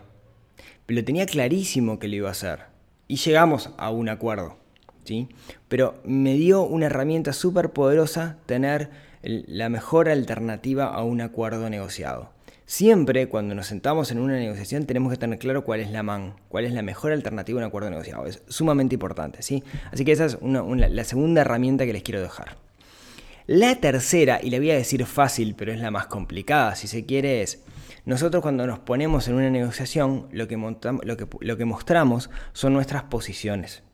Pero 0.87 1.05
tenía 1.05 1.27
clarísimo 1.27 1.99
que 1.99 2.09
lo 2.09 2.17
iba 2.17 2.29
a 2.29 2.33
hacer. 2.33 2.61
y 3.09 3.17
llegamos 3.17 3.71
a 3.77 3.91
un 3.91 4.09
acuerdo. 4.09 4.57
¿sí? 5.05 5.29
Pero 5.69 6.00
me 6.05 6.35
dio 6.35 6.62
una 6.62 6.87
herramienta 6.87 7.33
súper 7.33 7.71
poderosa 7.71 8.37
tener 8.47 8.91
la 9.23 9.69
mejor 9.69 10.09
alternativa 10.09 10.87
a 10.87 11.03
un 11.03 11.21
acuerdo 11.21 11.69
negociado. 11.69 12.31
Siempre 12.67 13.29
cuando 13.29 13.57
nos 13.57 13.67
sentamos 13.67 14.12
en 14.12 14.21
una 14.21 14.35
negociación 14.35 14.87
tenemos 14.87 15.12
que 15.12 15.19
tener 15.19 15.41
claro 15.41 15.65
cuál 15.65 15.81
es 15.81 15.91
la 15.91 16.05
MAN, 16.05 16.35
cuál 16.49 16.65
es 16.65 16.73
la 16.73 16.83
mejor 16.83 17.11
alternativa 17.11 17.61
a 17.61 17.65
un 17.65 17.69
acuerdo 17.69 17.91
negociado. 17.91 18.27
Es 18.27 18.43
sumamente 18.49 18.95
importante, 18.95 19.43
¿sí? 19.43 19.65
Así 19.91 20.05
que 20.05 20.12
esa 20.12 20.27
es 20.27 20.39
la 20.41 21.05
segunda 21.05 21.41
herramienta 21.41 21.85
que 21.85 21.93
les 21.93 22.05
quiero 22.05 22.23
dejar. 22.23 22.57
La 23.49 23.75
tercera, 23.81 24.39
y 24.41 24.50
la 24.50 24.59
voy 24.59 24.71
a 24.71 24.77
decir 24.77 25.05
fácil, 25.05 25.57
pero 25.57 25.73
es 25.73 25.81
la 25.81 25.91
más 25.91 26.07
complicada, 26.07 26.77
si 26.77 26.87
se 26.87 27.05
quiere, 27.05 27.43
es 27.43 27.61
nosotros 28.11 28.43
cuando 28.43 28.67
nos 28.67 28.81
ponemos 28.81 29.29
en 29.29 29.35
una 29.35 29.50
negociación, 29.50 30.26
lo 30.33 30.49
que, 30.49 31.64
mostramos 31.64 32.29
son 32.52 32.73
nuestras 32.73 33.05
posiciones. 33.05 33.85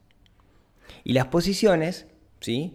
Y 1.05 1.13
las 1.13 1.27
posiciones, 1.27 2.07
¿sí? 2.41 2.75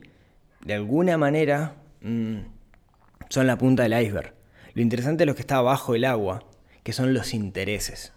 De 0.64 0.76
alguna 0.76 1.18
manera 1.18 1.78
mm, 2.02 2.42
son 3.30 3.48
la 3.48 3.58
punta 3.58 3.82
del 3.82 4.00
iceberg. 4.00 4.36
Lo 4.76 4.84
interesante 4.84 5.24
es 5.24 5.28
lo 5.28 5.34
que 5.34 5.42
está 5.42 5.58
abajo 5.58 5.94
del 5.94 6.06
agua, 6.06 6.46
que 6.84 6.94
son 6.94 7.12
los 7.16 7.34
intereses. 7.34 8.14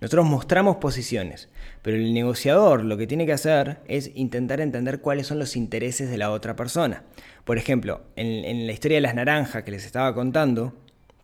Nosotros 0.00 0.24
mostramos 0.24 0.76
posiciones, 0.76 1.50
pero 1.82 1.98
el 1.98 2.14
negociador 2.14 2.82
lo 2.82 2.96
que 2.96 3.06
tiene 3.06 3.26
que 3.26 3.34
hacer 3.34 3.80
es 3.88 4.10
intentar 4.14 4.62
entender 4.62 5.02
cuáles 5.02 5.26
son 5.26 5.38
los 5.38 5.54
intereses 5.54 6.08
de 6.08 6.16
la 6.16 6.30
otra 6.30 6.56
persona. 6.56 7.04
Por 7.44 7.58
ejemplo, 7.58 8.02
en, 8.16 8.66
la 8.66 8.72
historia 8.72 8.96
de 8.96 9.02
las 9.02 9.14
naranjas 9.14 9.64
que 9.64 9.70
les 9.70 9.84
estaba 9.84 10.14
contando, 10.14 10.74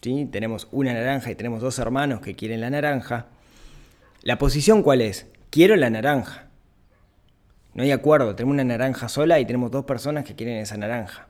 tenemos 0.01 0.69
una 0.73 0.95
naranja 0.95 1.31
y 1.31 1.35
tenemos 1.35 1.61
dos 1.61 1.79
hermanos 1.79 2.21
que 2.21 2.35
quieren 2.35 2.61
la 2.61 2.71
naranja. 2.71 3.27
¿La 4.23 4.39
posición 4.39 4.83
cuál 4.83 5.03
es? 5.03 5.27
Quiero 5.51 5.77
la 5.77 5.91
naranja. 5.91 6.49
No 7.75 7.83
hay 7.83 7.93
acuerdo, 7.93 8.35
tenemos 8.35 8.55
una 8.55 8.65
naranja 8.65 9.09
sola 9.09 9.39
y 9.39 9.45
tenemos 9.45 9.71
dos 9.71 9.85
personas 9.85 10.25
que 10.25 10.35
quieren 10.35 10.57
esa 10.57 10.77
naranja. 10.77 11.29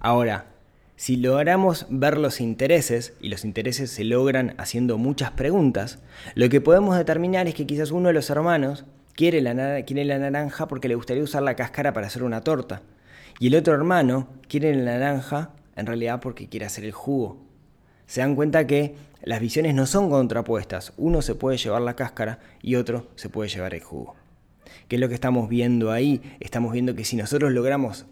Ahora, 0.00 0.46
si 0.96 1.16
logramos 1.16 1.86
ver 1.88 2.18
los 2.18 2.40
intereses, 2.40 3.14
y 3.20 3.28
los 3.28 3.44
intereses 3.44 3.90
se 3.90 4.04
logran 4.04 4.54
haciendo 4.58 4.98
muchas 4.98 5.30
preguntas, 5.30 6.00
lo 6.34 6.48
que 6.48 6.60
podemos 6.60 6.96
determinar 6.96 7.48
es 7.48 7.54
que 7.54 7.66
quizás 7.66 7.90
uno 7.92 8.08
de 8.08 8.14
los 8.14 8.28
hermanos 8.30 8.84
quiere 9.14 9.40
la, 9.40 9.82
quiere 9.84 10.04
la 10.04 10.18
naranja 10.18 10.66
porque 10.68 10.88
le 10.88 10.94
gustaría 10.94 11.22
usar 11.22 11.42
la 11.42 11.56
cáscara 11.56 11.92
para 11.92 12.08
hacer 12.08 12.22
una 12.22 12.42
torta. 12.42 12.82
Y 13.38 13.46
el 13.46 13.54
otro 13.54 13.74
hermano 13.74 14.28
quiere 14.48 14.74
la 14.74 14.98
naranja 14.98 15.50
en 15.76 15.86
realidad 15.86 16.20
porque 16.20 16.48
quiere 16.48 16.66
hacer 16.66 16.84
el 16.84 16.92
jugo. 16.92 17.51
Se 18.06 18.20
dan 18.20 18.34
cuenta 18.34 18.66
que 18.66 18.94
las 19.22 19.40
visiones 19.40 19.74
no 19.74 19.86
son 19.86 20.10
contrapuestas. 20.10 20.92
Uno 20.96 21.22
se 21.22 21.34
puede 21.34 21.56
llevar 21.56 21.82
la 21.82 21.96
cáscara 21.96 22.40
y 22.60 22.74
otro 22.74 23.06
se 23.14 23.28
puede 23.28 23.48
llevar 23.48 23.74
el 23.74 23.82
jugo. 23.82 24.16
¿Qué 24.88 24.96
es 24.96 25.00
lo 25.00 25.08
que 25.08 25.14
estamos 25.14 25.48
viendo 25.48 25.90
ahí? 25.90 26.20
Estamos 26.40 26.72
viendo 26.72 26.94
que 26.94 27.04
si 27.04 27.16
nosotros 27.16 27.52
logramos 27.52 28.06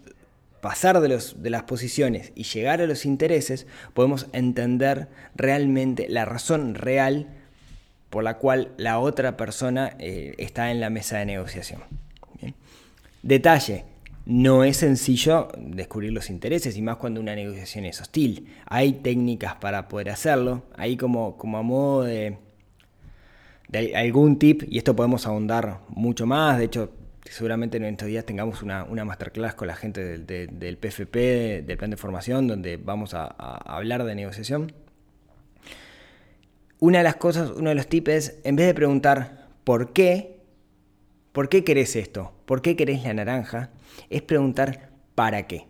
pasar 0.61 0.99
de, 1.01 1.49
las 1.49 1.63
posiciones 1.63 2.31
y 2.35 2.43
llegar 2.43 2.81
a 2.81 2.87
los 2.87 3.05
intereses, 3.05 3.67
podemos 3.93 4.27
entender 4.31 5.09
realmente 5.35 6.07
la 6.07 6.25
razón 6.25 6.75
real 6.75 7.27
por 8.09 8.23
la 8.23 8.37
cual 8.37 8.71
la 8.77 8.99
otra 8.99 9.37
persona 9.37 9.95
eh, 9.99 10.35
está 10.37 10.71
en 10.71 10.79
la 10.79 10.89
mesa 10.89 11.17
de 11.17 11.25
negociación. 11.25 11.81
Detalle, 13.23 13.85
no 14.25 14.63
es 14.63 14.77
sencillo 14.77 15.47
descubrir 15.57 16.13
los 16.13 16.29
intereses 16.29 16.77
y 16.77 16.81
más 16.81 16.97
cuando 16.97 17.19
una 17.19 17.35
negociación 17.35 17.85
es 17.85 18.01
hostil. 18.01 18.47
Hay 18.65 18.93
técnicas 18.93 19.55
para 19.55 19.87
poder 19.87 20.09
hacerlo, 20.09 20.63
ahí 20.75 20.95
como, 20.95 21.37
como 21.37 21.57
a 21.57 21.63
modo 21.63 22.03
de, 22.03 22.37
algún 23.95 24.37
tip, 24.37 24.63
y 24.67 24.77
esto 24.77 24.95
podemos 24.95 25.25
ahondar 25.25 25.79
mucho 25.89 26.25
más, 26.25 26.57
de 26.57 26.65
hecho 26.65 26.91
seguramente 27.23 27.77
en 27.77 27.85
estos 27.85 28.07
días 28.07 28.25
tengamos 28.25 28.61
una, 28.61 28.85
masterclass 28.85 29.55
con 29.55 29.67
la 29.67 29.75
gente 29.75 30.17
del, 30.17 30.77
PFP, 30.77 31.63
del 31.65 31.77
plan 31.77 31.89
de 31.89 31.97
formación, 31.97 32.47
donde 32.47 32.77
vamos 32.77 33.13
a, 33.13 33.25
hablar 33.25 34.03
de 34.03 34.15
negociación. 34.15 34.73
Una 36.79 36.99
de 36.99 37.03
las 37.03 37.15
cosas, 37.15 37.51
uno 37.51 37.69
de 37.69 37.75
los 37.75 37.87
tips 37.87 38.09
es, 38.09 38.39
en 38.43 38.55
vez 38.55 38.67
de 38.67 38.73
preguntar 38.73 39.47
por 39.63 39.93
qué, 39.93 40.39
¿por 41.31 41.47
qué 41.47 41.63
querés 41.63 41.95
esto? 41.95 42.33
¿Por 42.45 42.61
qué 42.61 42.75
querés 42.75 43.03
la 43.03 43.13
naranja? 43.13 43.69
Es 44.09 44.21
preguntar 44.21 44.89
para 45.15 45.47
qué. 45.47 45.67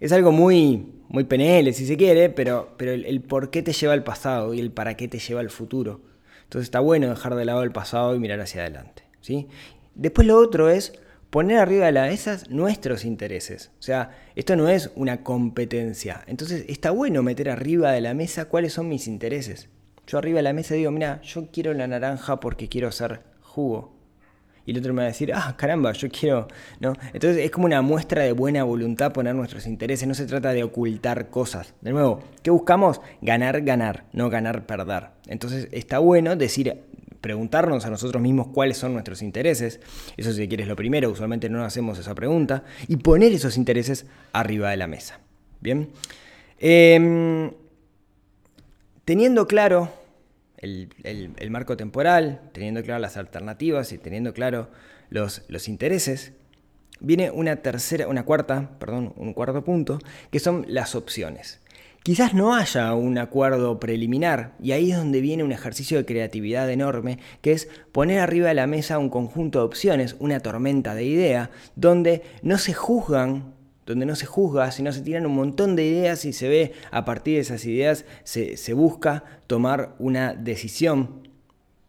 Es 0.00 0.12
algo 0.12 0.32
muy, 0.32 0.86
muy 1.08 1.24
PNL, 1.24 1.72
si 1.72 1.86
se 1.86 1.96
quiere, 1.96 2.28
pero, 2.28 2.74
pero 2.76 2.92
el, 2.92 3.20
por 3.20 3.50
qué 3.50 3.62
te 3.62 3.72
lleva 3.72 3.92
al 3.92 4.02
pasado 4.02 4.54
y 4.54 4.60
el 4.60 4.72
para 4.72 4.96
qué 4.96 5.08
te 5.08 5.18
lleva 5.18 5.40
al 5.40 5.50
futuro. 5.50 6.00
Entonces 6.44 6.66
está 6.66 6.80
bueno 6.80 7.08
dejar 7.08 7.34
de 7.34 7.44
lado 7.44 7.62
el 7.62 7.72
pasado 7.72 8.14
y 8.14 8.18
mirar 8.18 8.40
hacia 8.40 8.62
adelante. 8.62 9.04
¿sí? 9.20 9.46
Después 9.94 10.26
lo 10.26 10.38
otro 10.38 10.68
es 10.68 10.92
poner 11.30 11.58
arriba 11.58 11.86
de 11.86 11.92
la 11.92 12.06
mesa 12.06 12.38
nuestros 12.50 13.04
intereses. 13.04 13.70
O 13.78 13.82
sea, 13.82 14.10
esto 14.34 14.54
no 14.54 14.68
es 14.68 14.90
una 14.96 15.22
competencia. 15.22 16.22
Entonces 16.26 16.66
está 16.68 16.90
bueno 16.90 17.22
meter 17.22 17.48
arriba 17.48 17.92
de 17.92 18.00
la 18.02 18.12
mesa 18.12 18.46
cuáles 18.46 18.74
son 18.74 18.88
mis 18.88 19.06
intereses. 19.06 19.68
Yo 20.06 20.18
arriba 20.18 20.40
de 20.40 20.42
la 20.42 20.52
mesa 20.52 20.74
digo, 20.74 20.90
mira, 20.90 21.22
yo 21.22 21.48
quiero 21.50 21.72
la 21.74 21.86
naranja 21.86 22.40
porque 22.40 22.68
quiero 22.68 22.88
hacer 22.88 23.22
jugo. 23.40 23.94
Y 24.64 24.72
el 24.72 24.78
otro 24.78 24.94
me 24.94 25.02
va 25.02 25.06
a 25.06 25.08
decir, 25.08 25.32
ah, 25.34 25.54
caramba, 25.56 25.92
yo 25.92 26.08
quiero, 26.08 26.48
¿no? 26.80 26.92
Entonces 27.12 27.44
es 27.44 27.50
como 27.50 27.66
una 27.66 27.82
muestra 27.82 28.22
de 28.22 28.32
buena 28.32 28.64
voluntad 28.64 29.12
poner 29.12 29.34
nuestros 29.34 29.66
intereses, 29.66 30.06
no 30.06 30.14
se 30.14 30.26
trata 30.26 30.52
de 30.52 30.62
ocultar 30.62 31.30
cosas. 31.30 31.74
De 31.80 31.90
nuevo, 31.90 32.22
¿qué 32.42 32.50
buscamos? 32.50 33.00
Ganar, 33.20 33.62
ganar, 33.62 34.04
no 34.12 34.30
ganar, 34.30 34.66
perder. 34.66 35.08
Entonces 35.26 35.68
está 35.72 35.98
bueno 35.98 36.36
decir, 36.36 36.80
preguntarnos 37.20 37.86
a 37.86 37.90
nosotros 37.90 38.22
mismos 38.22 38.48
cuáles 38.48 38.76
son 38.76 38.92
nuestros 38.92 39.22
intereses, 39.22 39.80
eso 40.16 40.32
si 40.32 40.48
quieres 40.48 40.68
lo 40.68 40.76
primero, 40.76 41.08
usualmente 41.10 41.48
no 41.48 41.64
hacemos 41.64 41.98
esa 41.98 42.14
pregunta, 42.14 42.64
y 42.88 42.96
poner 42.96 43.32
esos 43.32 43.56
intereses 43.56 44.06
arriba 44.32 44.70
de 44.70 44.76
la 44.76 44.88
mesa. 44.88 45.20
Bien, 45.60 45.88
em, 46.58 47.50
teniendo 49.04 49.46
claro 49.46 50.01
el, 50.62 51.50
marco 51.50 51.76
temporal, 51.76 52.40
teniendo 52.52 52.82
claro 52.82 53.00
las 53.00 53.16
alternativas 53.16 53.92
y 53.92 53.98
teniendo 53.98 54.32
claro 54.32 54.70
los, 55.10 55.42
los 55.48 55.68
intereses, 55.68 56.32
viene 57.00 57.30
una 57.30 57.56
tercera, 57.56 58.08
una 58.08 58.24
cuarta, 58.24 58.78
perdón, 58.78 59.12
un 59.16 59.34
cuarto 59.34 59.62
punto, 59.64 59.98
que 60.30 60.38
son 60.38 60.64
las 60.68 60.94
opciones. 60.94 61.60
Quizás 62.04 62.34
no 62.34 62.56
haya 62.56 62.94
un 62.94 63.16
acuerdo 63.18 63.78
preliminar 63.78 64.54
y 64.60 64.72
ahí 64.72 64.90
es 64.90 64.96
donde 64.96 65.20
viene 65.20 65.44
un 65.44 65.52
ejercicio 65.52 65.98
de 65.98 66.04
creatividad 66.04 66.68
enorme, 66.68 67.18
que 67.42 67.52
es 67.52 67.68
poner 67.92 68.18
arriba 68.18 68.48
de 68.48 68.54
la 68.54 68.66
mesa 68.66 68.98
un 68.98 69.08
conjunto 69.08 69.60
de 69.60 69.66
opciones, 69.66 70.16
una 70.18 70.40
tormenta 70.40 70.96
de 70.96 71.04
ideas, 71.04 71.50
donde 71.76 72.22
no 72.42 72.58
se 72.58 72.74
juzgan, 72.74 73.54
donde 73.86 74.06
no 74.06 74.14
se 74.14 74.26
juzga, 74.26 74.70
sino 74.70 74.92
se 74.92 75.00
tiran 75.00 75.26
un 75.26 75.34
montón 75.34 75.76
de 75.76 75.84
ideas 75.84 76.24
y 76.24 76.32
se 76.32 76.48
ve 76.48 76.72
a 76.90 77.04
partir 77.04 77.34
de 77.34 77.40
esas 77.40 77.64
ideas 77.64 78.04
se, 78.24 78.72
busca 78.74 79.24
tomar 79.46 79.94
una 79.98 80.34
decisión 80.34 81.28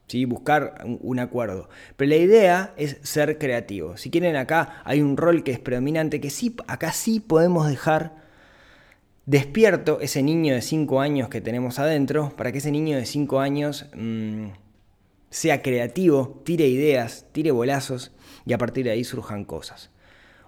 ¿Sí? 0.07 0.25
buscar 0.25 0.83
un, 1.01 1.19
acuerdo. 1.19 1.69
Pero 1.95 2.09
la 2.09 2.17
idea 2.17 2.73
es 2.77 2.97
ser 3.01 3.39
creativo. 3.39 3.97
Si 3.97 4.11
quieren 4.11 4.35
acá 4.35 4.81
hay 4.83 5.01
un 5.01 5.17
rol 5.17 5.43
que 5.43 5.51
es 5.51 5.59
predominante, 5.59 6.21
que 6.21 6.29
sí, 6.29 6.55
acá 6.67 6.91
sí 6.91 7.19
podemos 7.19 7.67
dejar 7.67 8.21
despierto 9.25 9.99
ese 10.01 10.21
niño 10.21 10.53
de 10.53 10.61
5 10.61 10.99
años 10.99 11.29
que 11.29 11.41
tenemos 11.41 11.79
adentro, 11.79 12.33
para 12.35 12.51
que 12.51 12.57
ese 12.57 12.71
niño 12.71 12.97
de 12.97 13.05
5 13.05 13.39
años 13.39 13.87
mm, 13.95 14.47
sea 15.29 15.61
creativo, 15.63 16.41
tire 16.45 16.67
ideas, 16.67 17.25
tire 17.31 17.51
bolazos 17.51 18.11
y 18.45 18.53
a 18.53 18.57
partir 18.59 18.85
de 18.85 18.91
ahí 18.91 19.03
surjan 19.03 19.45
cosas. 19.45 19.89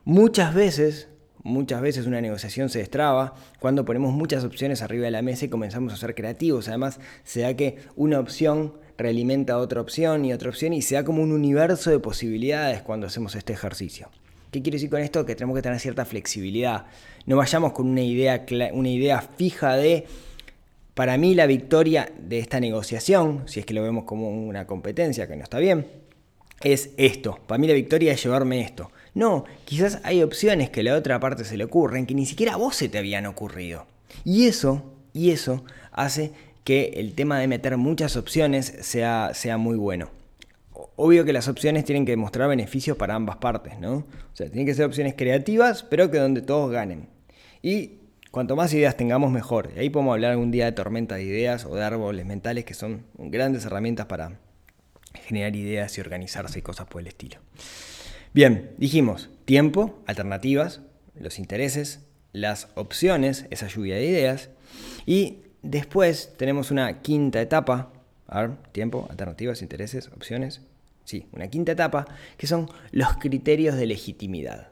Muchas 0.03 0.53
veces, 0.53 1.09
muchas 1.45 1.79
veces 1.79 2.07
una 2.07 2.19
negociación 2.21 2.69
se 2.69 2.79
destraba 2.79 3.35
cuando 3.59 3.85
ponemos 3.85 4.11
muchas 4.11 4.43
opciones 4.43 4.81
arriba 4.81 5.05
de 5.05 5.11
la 5.11 5.21
mesa 5.21 5.45
y 5.45 5.49
comenzamos 5.49 5.93
a 5.93 5.97
ser 5.97 6.15
creativos. 6.15 6.67
Además, 6.67 6.99
se 7.23 7.41
da 7.41 7.53
que 7.53 7.77
una 7.95 8.19
opción 8.19 8.73
realimenta 8.97 9.59
otra 9.59 9.79
opción 9.79 10.25
y 10.25 10.33
otra 10.33 10.49
opción 10.49 10.73
y 10.73 10.81
se 10.81 10.95
da 10.95 11.05
como 11.05 11.21
un 11.21 11.31
universo 11.31 11.91
de 11.91 11.99
posibilidades 11.99 12.81
cuando 12.81 13.07
hacemos 13.07 13.35
este 13.35 13.53
ejercicio. 13.53 14.09
¿Qué 14.49 14.63
quiero 14.63 14.75
decir 14.75 14.89
con 14.89 15.01
esto? 15.01 15.23
Que 15.25 15.35
tenemos 15.35 15.55
que 15.55 15.61
tener 15.61 15.79
cierta 15.79 16.03
flexibilidad. 16.03 16.87
No 17.27 17.37
vayamos 17.37 17.73
con 17.73 17.87
una 17.87 18.01
idea, 18.01 18.43
una 18.73 18.89
idea 18.89 19.21
fija 19.21 19.75
de, 19.75 20.05
para 20.95 21.17
mí 21.17 21.35
la 21.35 21.45
victoria 21.45 22.11
de 22.17 22.39
esta 22.39 22.59
negociación, 22.59 23.43
si 23.45 23.59
es 23.59 23.67
que 23.67 23.75
lo 23.75 23.83
vemos 23.83 24.05
como 24.05 24.29
una 24.29 24.65
competencia, 24.65 25.27
que 25.27 25.35
no 25.35 25.43
está 25.43 25.59
bien, 25.59 25.85
es 26.63 26.89
esto. 26.97 27.37
Para 27.45 27.59
mí 27.59 27.67
la 27.67 27.73
victoria 27.73 28.13
es 28.13 28.23
llevarme 28.23 28.61
esto. 28.61 28.89
No, 29.15 29.45
quizás 29.65 29.99
hay 30.03 30.21
opciones 30.21 30.69
que 30.69 30.81
a 30.81 30.83
la 30.83 30.95
otra 30.95 31.19
parte 31.19 31.43
se 31.43 31.57
le 31.57 31.63
ocurren 31.63 32.05
que 32.05 32.13
ni 32.13 32.27
siquiera 32.27 32.53
a 32.53 32.57
vos 32.57 32.75
se 32.75 32.89
te 32.89 32.99
habían 32.99 33.25
ocurrido. 33.25 33.87
Y 34.23 34.45
eso, 34.45 34.83
y 35.13 35.31
eso 35.31 35.63
hace 35.91 36.31
que 36.63 36.93
el 36.97 37.15
tema 37.15 37.39
de 37.39 37.47
meter 37.47 37.77
muchas 37.77 38.15
opciones 38.15 38.71
sea, 38.81 39.31
sea 39.33 39.57
muy 39.57 39.77
bueno 39.77 40.09
obvio 40.95 41.25
que 41.25 41.33
las 41.33 41.47
opciones 41.47 41.85
tienen 41.85 42.05
que 42.05 42.15
mostrar 42.17 42.49
beneficios 42.49 42.97
para 42.97 43.15
ambas 43.15 43.37
partes, 43.37 43.79
¿no? 43.79 43.95
O 43.95 44.05
sea, 44.35 44.47
tienen 44.47 44.65
que 44.65 44.73
ser 44.73 44.85
opciones 44.85 45.15
creativas, 45.15 45.83
pero 45.83 46.09
que 46.11 46.17
donde 46.17 46.41
todos 46.41 46.71
ganen. 46.71 47.07
Y 47.61 47.99
cuanto 48.31 48.55
más 48.55 48.73
ideas 48.73 48.97
tengamos, 48.97 49.31
mejor. 49.31 49.71
Y 49.75 49.79
ahí 49.79 49.89
podemos 49.89 50.13
hablar 50.13 50.31
algún 50.31 50.51
día 50.51 50.65
de 50.65 50.71
tormenta 50.71 51.15
de 51.15 51.23
ideas 51.23 51.65
o 51.65 51.75
de 51.75 51.83
árboles 51.83 52.25
mentales, 52.25 52.65
que 52.65 52.73
son 52.73 53.05
grandes 53.17 53.65
herramientas 53.65 54.05
para, 54.05 54.39
generar 55.25 55.55
ideas 55.55 55.97
y 55.97 56.01
organizarse 56.01 56.59
y 56.59 56.61
cosas 56.61 56.87
por 56.87 57.01
el 57.01 57.07
estilo. 57.07 57.37
Bien, 58.35 58.73
dijimos 58.77 59.29
tiempo, 59.45 59.97
alternativas, 60.07 60.81
los 61.17 61.39
intereses, 61.39 62.01
las 62.33 62.67
opciones, 62.75 63.45
esa 63.49 63.67
lluvia 63.67 63.95
de 63.95 64.03
ideas. 64.03 64.49
Y 65.05 65.37
después 65.61 66.33
tenemos 66.35 66.69
una 66.69 67.01
quinta 67.01 67.39
etapa. 67.39 67.93
A 68.27 68.41
ver, 68.41 68.57
tiempo, 68.73 69.07
alternativas, 69.09 69.61
intereses, 69.61 70.09
opciones. 70.13 70.59
Sí, 71.05 71.27
una 71.31 71.47
quinta 71.47 71.71
etapa, 71.71 72.07
que 72.35 72.45
son 72.45 72.69
los 72.91 73.07
criterios 73.19 73.77
de 73.77 73.85
legitimidad. 73.85 74.67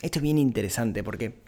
Esto 0.00 0.20
es 0.20 0.22
bien 0.22 0.38
interesante 0.38 1.02
porque 1.02 1.40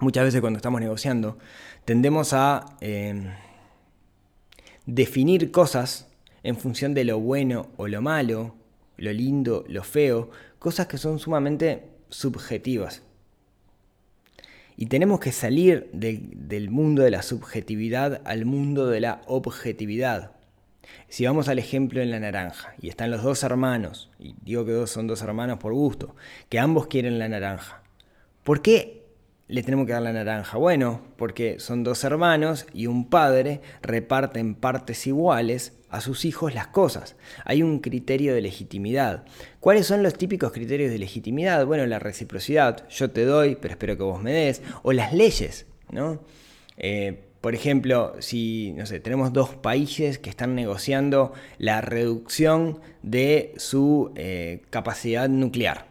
muchas 0.00 0.24
veces 0.24 0.40
cuando 0.40 0.56
estamos 0.56 0.80
negociando 0.80 1.38
tendemos 1.84 2.32
a 2.32 2.76
eh, 2.80 3.32
definir 4.86 5.52
cosas 5.52 6.08
en 6.42 6.56
función 6.56 6.94
de 6.94 7.04
lo 7.04 7.20
bueno 7.20 7.68
o 7.76 7.86
lo 7.86 8.02
malo, 8.02 8.56
lo 9.00 9.12
lindo, 9.12 9.64
lo 9.66 9.82
feo, 9.82 10.30
cosas 10.58 10.86
que 10.86 10.98
son 10.98 11.18
sumamente 11.18 11.84
subjetivas. 12.10 13.02
Y 14.76 14.86
tenemos 14.86 15.20
que 15.20 15.32
salir 15.32 15.90
del 15.92 16.70
mundo 16.70 17.02
de 17.02 17.10
la 17.10 17.22
subjetividad 17.22 18.22
al 18.24 18.44
mundo 18.44 18.86
de 18.86 19.00
la 19.00 19.22
objetividad. 19.26 20.32
Si 21.08 21.26
vamos 21.26 21.48
al 21.48 21.58
ejemplo 21.58 22.00
en 22.00 22.10
la 22.10 22.20
naranja, 22.20 22.74
y 22.80 22.88
están 22.88 23.10
los 23.10 23.22
dos 23.22 23.42
hermanos, 23.42 24.10
y 24.18 24.34
digo 24.42 24.64
que 24.64 24.72
dos 24.72 24.90
son 24.90 25.06
dos 25.06 25.22
hermanos 25.22 25.58
por 25.58 25.72
gusto, 25.72 26.14
que 26.48 26.58
ambos 26.58 26.86
quieren 26.86 27.18
la 27.18 27.28
naranja, 27.28 27.82
¿por 28.42 28.62
qué 28.62 28.99
le 29.50 29.62
tenemos 29.64 29.86
que 29.86 29.92
dar 29.92 30.02
la 30.02 30.12
naranja? 30.12 30.56
Bueno, 30.58 31.00
porque 31.16 31.58
son 31.58 31.82
dos 31.82 32.04
hermanos 32.04 32.66
y 32.72 32.86
un 32.86 33.10
padre 33.10 33.60
reparten 33.82 34.54
partes 34.54 35.06
iguales 35.06 35.76
a 35.90 36.00
sus 36.00 36.24
hijos 36.24 36.54
las 36.54 36.68
cosas. 36.68 37.16
Hay 37.44 37.62
un 37.62 37.80
criterio 37.80 38.32
de 38.32 38.42
legitimidad. 38.42 39.24
¿Cuáles 39.58 39.86
son 39.86 40.04
los 40.04 40.14
típicos 40.14 40.52
criterios 40.52 40.92
de 40.92 40.98
legitimidad? 40.98 41.66
Bueno, 41.66 41.84
la 41.86 41.98
reciprocidad, 41.98 42.88
yo 42.88 43.10
te 43.10 43.24
doy, 43.24 43.56
pero 43.60 43.72
espero 43.72 43.96
que 43.96 44.04
vos 44.04 44.22
me 44.22 44.32
des, 44.32 44.62
o 44.82 44.92
las 44.92 45.12
leyes, 45.12 45.66
¿no? 45.90 46.20
Eh, 46.76 47.24
por 47.40 47.54
ejemplo, 47.54 48.14
si 48.20 48.72
no 48.76 48.86
sé, 48.86 49.00
tenemos 49.00 49.32
dos 49.32 49.56
países 49.56 50.18
que 50.18 50.30
están 50.30 50.54
negociando 50.54 51.32
la 51.58 51.80
reducción 51.80 52.80
de 53.02 53.52
su 53.56 54.12
eh, 54.14 54.62
capacidad 54.70 55.28
nuclear. 55.28 55.89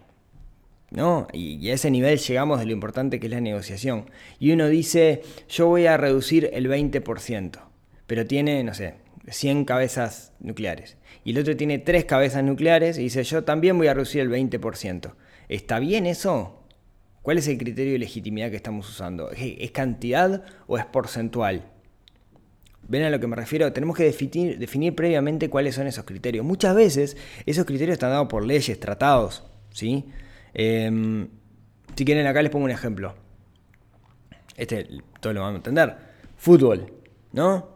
¿No? 0.92 1.28
Y, 1.34 1.70
a 1.70 1.74
ese 1.74 1.92
nivel 1.92 2.18
llegamos 2.20 2.60
de 2.60 2.66
lo 2.66 2.72
importante 2.72 3.20
que 3.20 3.28
es 3.28 3.32
la 3.32 3.42
negociación. 3.42 4.06
Y 4.40 4.52
uno 4.52 4.68
dice, 4.68 5.22
yo 5.48 5.68
voy 5.68 5.86
a 5.86 5.98
reducir 5.98 6.50
el 6.54 6.68
20%, 6.70 7.60
pero 8.08 8.26
tiene, 8.26 8.64
no 8.64 8.74
sé, 8.74 8.96
100 9.28 9.66
cabezas 9.66 10.34
nucleares. 10.40 10.98
Y 11.24 11.32
el 11.32 11.40
otro 11.40 11.56
tiene 11.56 11.80
3 11.80 12.06
cabezas 12.06 12.44
nucleares 12.44 12.98
y 12.98 13.04
dice, 13.04 13.24
yo 13.24 13.44
también 13.44 13.78
voy 13.78 13.88
a 13.88 13.94
reducir 13.94 14.22
el 14.22 14.30
20%. 14.30 15.14
¿Está 15.48 15.80
bien 15.80 16.06
eso? 16.06 16.64
¿Cuál 17.22 17.38
es 17.38 17.48
el 17.48 17.58
criterio 17.58 17.94
de 17.94 18.00
legitimidad 18.00 18.50
que 18.50 18.56
estamos 18.56 18.90
usando? 18.90 19.30
¿Es 19.32 19.72
cantidad 19.72 20.44
o 20.68 20.78
es 20.78 20.86
porcentual? 20.86 21.66
¿Ven 22.88 23.04
a 23.04 23.10
lo 23.12 23.20
que 23.20 23.28
me 23.28 23.36
refiero? 23.36 23.72
Tenemos 23.72 23.96
que 23.96 24.04
definir, 24.04 24.58
definir 24.58 24.96
previamente 24.96 25.50
cuáles 25.50 25.76
son 25.76 25.86
esos 25.86 26.06
criterios. 26.06 26.44
Muchas 26.44 26.76
veces 26.76 27.18
esos 27.46 27.66
criterios 27.66 27.94
están 27.94 28.10
dados 28.10 28.28
por 28.30 28.44
leyes, 28.44 28.80
tratados, 28.80 29.44
¿sí? 29.72 30.06
Em, 30.54 31.28
si 31.96 32.06
quieren, 32.06 32.28
acá 32.28 32.42
les 32.42 32.52
pongo 32.52 32.66
un 32.66 32.72
ejemplo. 32.72 33.16
Este 34.58 34.88
todo 35.20 35.34
lo 35.34 35.42
van 35.42 35.54
a 35.54 35.58
entender. 35.58 35.96
Fútbol, 36.38 36.94
¿no? 37.34 37.70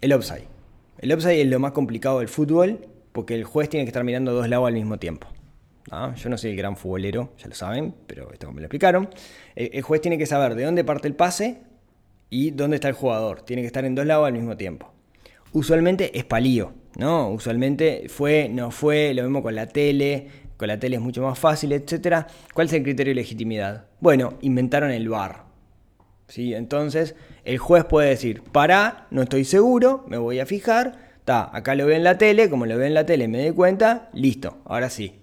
El 0.00 0.12
offside. 0.12 0.48
El 0.98 1.12
offside 1.12 1.40
es 1.40 1.46
lo 1.48 1.58
más 1.58 1.72
complicado 1.72 2.18
del 2.20 2.28
fútbol 2.28 2.86
porque 3.12 3.34
el 3.34 3.44
juez 3.44 3.68
tiene 3.68 3.84
que 3.84 3.90
estar 3.90 4.04
mirando 4.04 4.32
dos 4.32 4.48
lados 4.48 4.68
al 4.68 4.74
mismo 4.74 4.98
tiempo. 4.98 5.28
Yo 6.16 6.30
no 6.30 6.38
soy 6.38 6.50
el 6.50 6.56
gran 6.56 6.76
futbolero, 6.76 7.32
ya 7.38 7.46
lo 7.46 7.54
saben, 7.54 7.94
pero 8.06 8.32
esto 8.32 8.50
me 8.50 8.60
lo 8.60 8.66
explicaron. 8.66 9.08
El, 9.54 9.82
juez 9.82 10.00
tiene 10.00 10.18
que 10.18 10.26
saber 10.26 10.54
de 10.54 10.64
dónde 10.64 10.82
parte 10.82 11.08
el 11.08 11.14
pase 11.14 11.58
y 12.30 12.50
dónde 12.50 12.76
está 12.76 12.88
el 12.88 12.94
jugador. 12.94 13.42
Tiene 13.42 13.62
que 13.62 13.66
estar 13.66 13.84
en 13.84 13.94
dos 13.94 14.06
lados 14.06 14.26
al 14.26 14.32
mismo 14.32 14.56
tiempo. 14.56 14.92
Usualmente 15.52 16.18
es 16.18 16.24
palío, 16.24 16.72
¿no? 16.96 17.30
Usualmente 17.30 18.06
fue, 18.08 18.48
no 18.48 18.70
fue, 18.70 19.14
lo 19.14 19.22
mismo 19.22 19.42
con 19.42 19.54
la 19.54 19.68
tele, 19.68 20.28
con 20.56 20.68
la 20.68 20.78
tele 20.78 20.96
es 20.96 21.02
mucho 21.02 21.22
más 21.22 21.38
fácil, 21.38 21.72
etc. 21.72 22.26
¿Cuál 22.52 22.66
es 22.68 22.72
el 22.72 22.82
criterio 22.82 23.10
de 23.10 23.16
legitimidad? 23.16 23.86
Bueno, 24.00 24.34
inventaron 24.40 24.90
el 24.90 25.08
VAR. 25.08 25.44
¿sí? 26.28 26.54
Entonces, 26.54 27.14
el 27.44 27.58
juez 27.58 27.84
puede 27.84 28.10
decir, 28.10 28.42
para, 28.42 29.06
no 29.10 29.22
estoy 29.22 29.44
seguro, 29.44 30.04
me 30.08 30.16
voy 30.16 30.40
a 30.40 30.46
fijar, 30.46 30.98
ta, 31.24 31.50
acá 31.52 31.74
lo 31.74 31.86
veo 31.86 31.96
en 31.96 32.04
la 32.04 32.18
tele, 32.18 32.48
como 32.48 32.66
lo 32.66 32.76
veo 32.76 32.86
en 32.86 32.94
la 32.94 33.06
tele 33.06 33.28
me 33.28 33.42
doy 33.42 33.52
cuenta, 33.52 34.08
listo, 34.12 34.58
ahora 34.64 34.90
sí. 34.90 35.20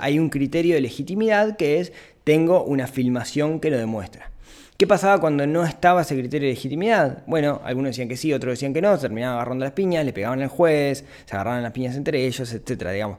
Hay 0.00 0.20
un 0.20 0.30
criterio 0.30 0.76
de 0.76 0.80
legitimidad 0.80 1.56
que 1.56 1.80
es, 1.80 1.92
tengo 2.22 2.62
una 2.62 2.86
filmación 2.86 3.58
que 3.58 3.70
lo 3.70 3.78
demuestra. 3.78 4.30
¿Qué 4.76 4.86
pasaba 4.86 5.20
cuando 5.20 5.44
no 5.44 5.64
estaba 5.64 6.02
ese 6.02 6.16
criterio 6.16 6.46
de 6.46 6.54
legitimidad? 6.54 7.24
Bueno, 7.26 7.60
algunos 7.64 7.90
decían 7.90 8.08
que 8.08 8.16
sí, 8.16 8.32
otros 8.32 8.52
decían 8.52 8.72
que 8.72 8.80
no, 8.80 8.96
terminaban 8.96 9.34
agarrando 9.34 9.64
las 9.64 9.72
piñas, 9.72 10.04
le 10.04 10.12
pegaban 10.12 10.40
al 10.40 10.48
juez, 10.48 11.04
se 11.24 11.34
agarraban 11.34 11.64
las 11.64 11.72
piñas 11.72 11.96
entre 11.96 12.24
ellos, 12.24 12.52
etcétera, 12.52 12.92
digamos 12.92 13.18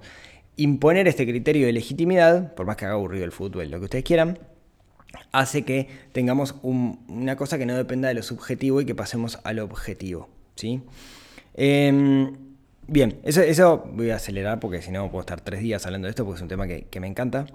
imponer 0.60 1.08
este 1.08 1.26
criterio 1.26 1.66
de 1.66 1.74
legitimidad, 1.74 2.54
por 2.54 2.66
más 2.66 2.76
que 2.76 2.86
haga 2.86 2.96
aburrido 2.96 3.24
el 3.24 3.32
fútbol, 3.32 3.70
lo 3.72 3.80
que 3.80 3.86
ustedes 3.86 4.04
quieran, 4.04 4.38
hace 5.32 5.64
que 5.64 5.88
tengamos 6.12 6.56
una 6.62 7.36
cosa 7.38 7.58
que 7.58 7.66
no 7.66 7.76
dependa 7.76 8.10
de 8.10 8.14
lo 8.14 8.24
subjetivo 8.24 8.82
y 8.82 8.86
que 8.86 8.94
pasemos 8.94 9.40
a 9.44 9.54
lo 9.54 9.64
objetivo. 9.64 10.28
¿sí? 10.56 10.82
Em, 11.54 12.36
bien, 12.88 13.20
eso, 13.24 13.86
voy 13.94 14.10
a 14.10 14.18
acelerar 14.18 14.60
porque 14.60 14.82
si 14.82 14.92
no 14.92 15.10
puedo 15.10 15.22
estar 15.22 15.40
tres 15.42 15.62
días 15.62 15.86
hablando 15.86 16.08
de 16.08 16.10
esto 16.10 16.26
porque 16.26 16.38
es 16.38 16.42
un 16.42 16.50
tema 16.50 16.68
que, 16.68 17.00
me 17.00 17.08
encanta. 17.08 17.46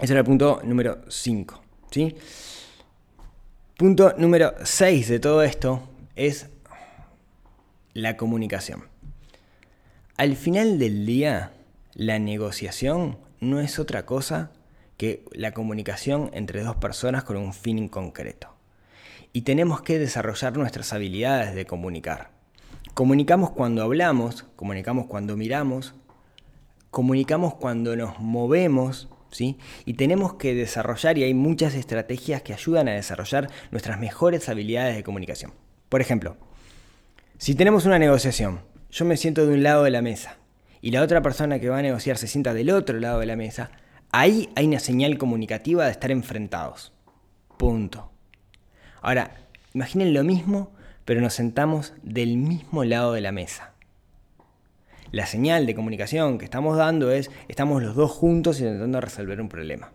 Ese 0.00 0.14
era 0.14 0.20
el 0.20 0.26
punto 0.26 0.62
número 0.64 1.02
5. 1.08 1.62
¿sí? 1.90 2.16
Punto 3.76 4.14
número 4.16 4.54
6 4.62 5.08
de 5.08 5.20
todo 5.20 5.42
esto 5.42 5.82
es 6.16 6.48
la 7.92 8.16
comunicación. 8.16 8.84
Al 10.16 10.36
final 10.36 10.78
del 10.78 11.06
día, 11.06 11.52
la 11.94 12.18
negociación 12.18 13.18
no 13.40 13.60
es 13.60 13.78
otra 13.78 14.04
cosa 14.04 14.50
que 14.96 15.24
la 15.32 15.52
comunicación 15.52 16.30
entre 16.32 16.62
dos 16.62 16.76
personas 16.76 17.24
con 17.24 17.36
un 17.36 17.52
fin 17.52 17.88
concreto. 17.88 18.48
Y 19.32 19.42
tenemos 19.42 19.82
que 19.82 19.98
desarrollar 19.98 20.56
nuestras 20.56 20.92
habilidades 20.92 21.54
de 21.54 21.66
comunicar. 21.66 22.30
Comunicamos 22.94 23.50
cuando 23.50 23.82
hablamos, 23.82 24.44
comunicamos 24.56 25.06
cuando 25.06 25.36
miramos, 25.36 25.94
comunicamos 26.90 27.54
cuando 27.54 27.96
nos 27.96 28.18
movemos, 28.20 29.08
¿sí? 29.30 29.58
Y 29.84 29.94
tenemos 29.94 30.34
que 30.34 30.54
desarrollar, 30.54 31.18
y 31.18 31.24
hay 31.24 31.34
muchas 31.34 31.74
estrategias 31.74 32.42
que 32.42 32.52
ayudan 32.52 32.88
a 32.88 32.92
desarrollar 32.92 33.50
nuestras 33.72 33.98
mejores 33.98 34.48
habilidades 34.48 34.96
de 34.96 35.02
comunicación. 35.02 35.52
Por 35.88 36.00
ejemplo, 36.00 36.36
si 37.38 37.54
tenemos 37.54 37.84
una 37.84 37.98
negociación, 37.98 38.60
yo 38.90 39.04
me 39.04 39.16
siento 39.16 39.46
de 39.46 39.54
un 39.54 39.62
lado 39.64 39.82
de 39.82 39.90
la 39.90 40.02
mesa 40.02 40.38
y 40.84 40.90
la 40.90 41.00
otra 41.00 41.22
persona 41.22 41.58
que 41.58 41.70
va 41.70 41.78
a 41.78 41.82
negociar 41.82 42.18
se 42.18 42.26
sienta 42.26 42.52
del 42.52 42.68
otro 42.68 43.00
lado 43.00 43.20
de 43.20 43.24
la 43.24 43.36
mesa, 43.36 43.70
ahí 44.12 44.50
hay 44.54 44.66
una 44.66 44.80
señal 44.80 45.16
comunicativa 45.16 45.86
de 45.86 45.90
estar 45.90 46.10
enfrentados. 46.10 46.92
Punto. 47.56 48.10
Ahora, 49.00 49.30
imaginen 49.72 50.12
lo 50.12 50.24
mismo, 50.24 50.74
pero 51.06 51.22
nos 51.22 51.32
sentamos 51.32 51.94
del 52.02 52.36
mismo 52.36 52.84
lado 52.84 53.14
de 53.14 53.22
la 53.22 53.32
mesa. 53.32 53.72
La 55.10 55.24
señal 55.24 55.64
de 55.64 55.74
comunicación 55.74 56.36
que 56.36 56.44
estamos 56.44 56.76
dando 56.76 57.10
es, 57.10 57.30
estamos 57.48 57.82
los 57.82 57.96
dos 57.96 58.10
juntos 58.10 58.60
intentando 58.60 59.00
resolver 59.00 59.40
un 59.40 59.48
problema. 59.48 59.90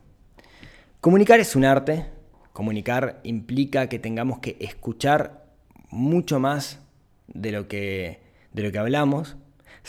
Comunicar 1.01 1.39
es 1.39 1.55
un 1.55 1.65
arte, 1.65 2.07
comunicar 2.51 3.19
implica 3.21 3.89
que 3.89 3.99
tengamos 3.99 4.39
que 4.39 4.57
escuchar 4.59 5.45
mucho 5.91 6.39
más 6.39 6.79
de 7.27 7.51
lo 7.51 7.67
que, 7.67 8.21
de 8.53 8.63
lo 8.63 8.71
que 8.71 8.79
hablamos, 8.79 9.37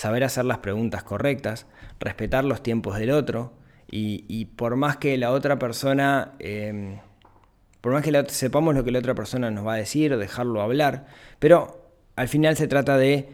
saber 0.00 0.24
hacer 0.24 0.46
las 0.46 0.56
preguntas 0.58 1.02
correctas, 1.02 1.66
respetar 1.98 2.42
los 2.42 2.62
tiempos 2.62 2.98
del 2.98 3.10
otro 3.10 3.52
y, 3.90 4.46
por 4.56 4.76
más 4.76 4.96
que 4.96 5.18
la 5.18 5.30
otra 5.30 5.58
persona, 5.58 6.32
em, 6.38 7.00
por 7.82 7.92
más 7.92 8.02
que 8.02 8.24
sepamos 8.28 8.74
lo 8.74 8.82
que 8.82 8.92
la 8.92 9.00
otra 9.00 9.14
persona 9.14 9.50
nos 9.50 9.66
va 9.66 9.74
a 9.74 9.76
decir, 9.76 10.16
dejarlo 10.16 10.62
hablar, 10.62 11.06
pero 11.38 11.92
al 12.16 12.28
final 12.28 12.56
se 12.56 12.66
trata 12.66 12.96
de 12.96 13.28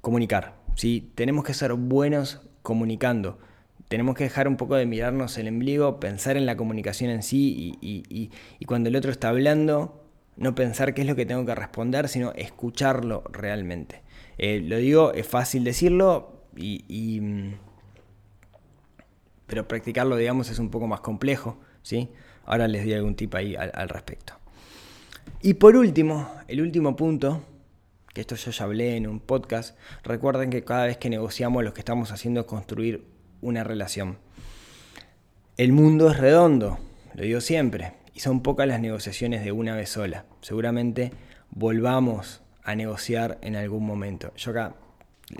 comunicar. 0.00 0.54
¿sí? 0.76 1.10
Tenemos 1.16 1.44
que 1.44 1.54
ser 1.54 1.72
buenos 1.72 2.40
comunicando. 2.62 3.40
Tenemos 3.88 4.14
que 4.14 4.24
dejar 4.24 4.46
un 4.46 4.56
poco 4.56 4.76
de 4.76 4.86
mirarnos 4.86 5.36
el 5.38 5.48
ombligo, 5.48 5.98
pensar 5.98 6.36
en 6.36 6.46
la 6.46 6.56
comunicación 6.56 7.10
en 7.10 7.24
sí 7.24 7.76
y, 7.80 8.30
y 8.60 8.64
cuando 8.64 8.90
el 8.90 8.94
otro 8.94 9.10
está 9.10 9.30
hablando, 9.30 10.04
no 10.36 10.54
pensar 10.54 10.94
qué 10.94 11.00
es 11.00 11.08
lo 11.08 11.16
que 11.16 11.26
tengo 11.26 11.44
que 11.44 11.54
responder, 11.56 12.08
sino 12.08 12.30
escucharlo 12.34 13.24
realmente. 13.32 14.05
Eh, 14.38 14.60
lo 14.60 14.76
digo, 14.76 15.12
es 15.12 15.26
fácil 15.26 15.64
decirlo, 15.64 16.36
y, 16.56 17.20
mm, 17.20 17.54
pero 19.46 19.68
practicarlo, 19.68 20.16
digamos, 20.16 20.50
es 20.50 20.58
un 20.58 20.70
poco 20.70 20.86
más 20.86 21.00
complejo. 21.00 21.58
¿sí? 21.82 22.10
Ahora 22.44 22.68
les 22.68 22.84
doy 22.84 22.94
algún 22.94 23.14
tip 23.14 23.34
ahí 23.34 23.54
al, 23.56 23.88
respecto. 23.88 24.34
Y 25.42 25.54
por 25.54 25.76
último, 25.76 26.30
el 26.48 26.60
último 26.60 26.96
punto, 26.96 27.44
que 28.12 28.20
esto 28.20 28.34
yo 28.36 28.50
ya 28.50 28.64
hablé 28.64 28.96
en 28.96 29.06
un 29.06 29.20
podcast, 29.20 29.78
recuerden 30.02 30.50
que 30.50 30.64
cada 30.64 30.86
vez 30.86 30.96
que 30.96 31.10
negociamos 31.10 31.64
lo 31.64 31.74
que 31.74 31.80
estamos 31.80 32.12
haciendo 32.12 32.40
es 32.40 32.46
construir 32.46 33.04
una 33.40 33.64
relación. 33.64 34.18
El 35.56 35.72
mundo 35.72 36.10
es 36.10 36.18
redondo, 36.18 36.78
lo 37.14 37.22
digo 37.22 37.40
siempre, 37.40 37.94
y 38.14 38.20
son 38.20 38.42
pocas 38.42 38.66
las 38.66 38.80
negociaciones 38.80 39.44
de 39.44 39.52
una 39.52 39.74
vez 39.74 39.90
sola. 39.90 40.24
Seguramente 40.40 41.12
volvamos 41.50 42.42
a 42.66 42.74
negociar 42.74 43.38
en 43.42 43.54
algún 43.56 43.86
momento. 43.86 44.32
Yo 44.36 44.50
acá 44.50 44.74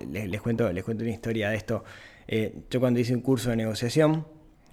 les, 0.08 0.40
cuento, 0.40 0.72
les 0.72 0.84
cuento 0.84 1.02
una 1.02 1.12
historia 1.12 1.50
de 1.50 1.56
esto. 1.56 1.84
Eh, 2.28 2.62
yo 2.70 2.78
cuando 2.80 3.00
hice 3.00 3.14
un 3.14 3.20
curso 3.20 3.50
de 3.50 3.56
negociación, 3.56 4.26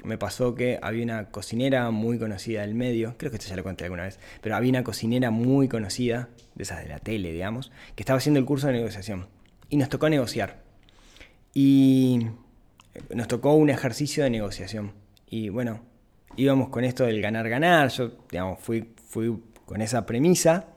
me 0.04 0.20
pasó 0.20 0.54
que 0.54 0.80
había 0.82 1.04
una 1.04 1.32
cocinera 1.32 1.89
muy 1.89 2.20
conocida 2.20 2.62
del 2.62 2.76
medio, 2.76 3.16
creo 3.18 3.32
que 3.32 3.38
esto 3.38 3.50
ya 3.50 3.56
lo 3.56 3.63
conté 3.63 3.86
alguna 3.86 4.04
vez, 4.04 4.20
pero 4.42 4.56
había 4.56 4.70
una 4.70 4.84
cocinera 4.84 5.32
muy 5.32 5.68
conocida, 5.68 6.30
de 6.54 6.63
esas 6.63 6.84
de 6.84 6.89
la 6.89 7.00
tele, 7.00 7.32
digamos, 7.32 7.72
que 7.96 8.04
estaba 8.04 8.18
haciendo 8.18 8.39
el 8.39 8.46
curso 8.46 8.68
de 8.68 8.74
negociación. 8.74 9.28
Y 9.70 9.78
nos 9.78 9.89
tocó 9.89 10.08
negociar. 10.08 10.62
Y 11.56 12.28
nos 13.13 13.28
tocó 13.28 13.54
un 13.54 13.72
ejercicio 13.72 14.24
de 14.24 14.30
negociación. 14.30 14.94
Y 15.28 15.50
bueno, 15.50 15.82
íbamos 16.36 16.70
con 16.70 16.84
esto 16.84 17.06
del 17.06 17.20
ganar-ganar, 17.20 17.89
yo, 17.89 18.12
digamos, 18.30 18.60
fui, 18.60 18.94
fui 19.08 19.42
con 19.66 19.82
esa 19.82 20.06
premisa 20.06 20.73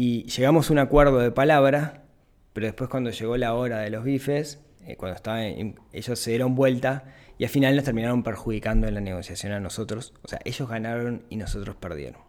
y 0.00 0.22
llegamos 0.26 0.70
a 0.70 0.72
un 0.74 0.78
acuerdo 0.78 1.18
de 1.18 1.32
palabra, 1.32 2.04
pero 2.52 2.68
después 2.68 2.88
cuando 2.88 3.10
llegó 3.10 3.36
la 3.36 3.54
hora 3.54 3.80
de 3.80 3.90
los 3.90 4.04
bifes, 4.04 4.60
eh, 4.86 4.94
cuando 4.94 5.16
estaba 5.16 5.44
ellos 5.44 6.18
se 6.20 6.30
dieron 6.30 6.54
vuelta 6.54 7.02
y 7.36 7.42
al 7.42 7.50
final 7.50 7.74
nos 7.74 7.84
terminaron 7.84 8.22
perjudicando 8.22 8.86
en 8.86 8.94
la 8.94 9.00
negociación 9.00 9.50
a 9.50 9.58
nosotros. 9.58 10.14
O 10.22 10.28
sea, 10.28 10.38
ellos 10.44 10.68
ganaron 10.68 11.24
y 11.30 11.36
nosotros 11.36 11.74
perdieron. 11.74 12.20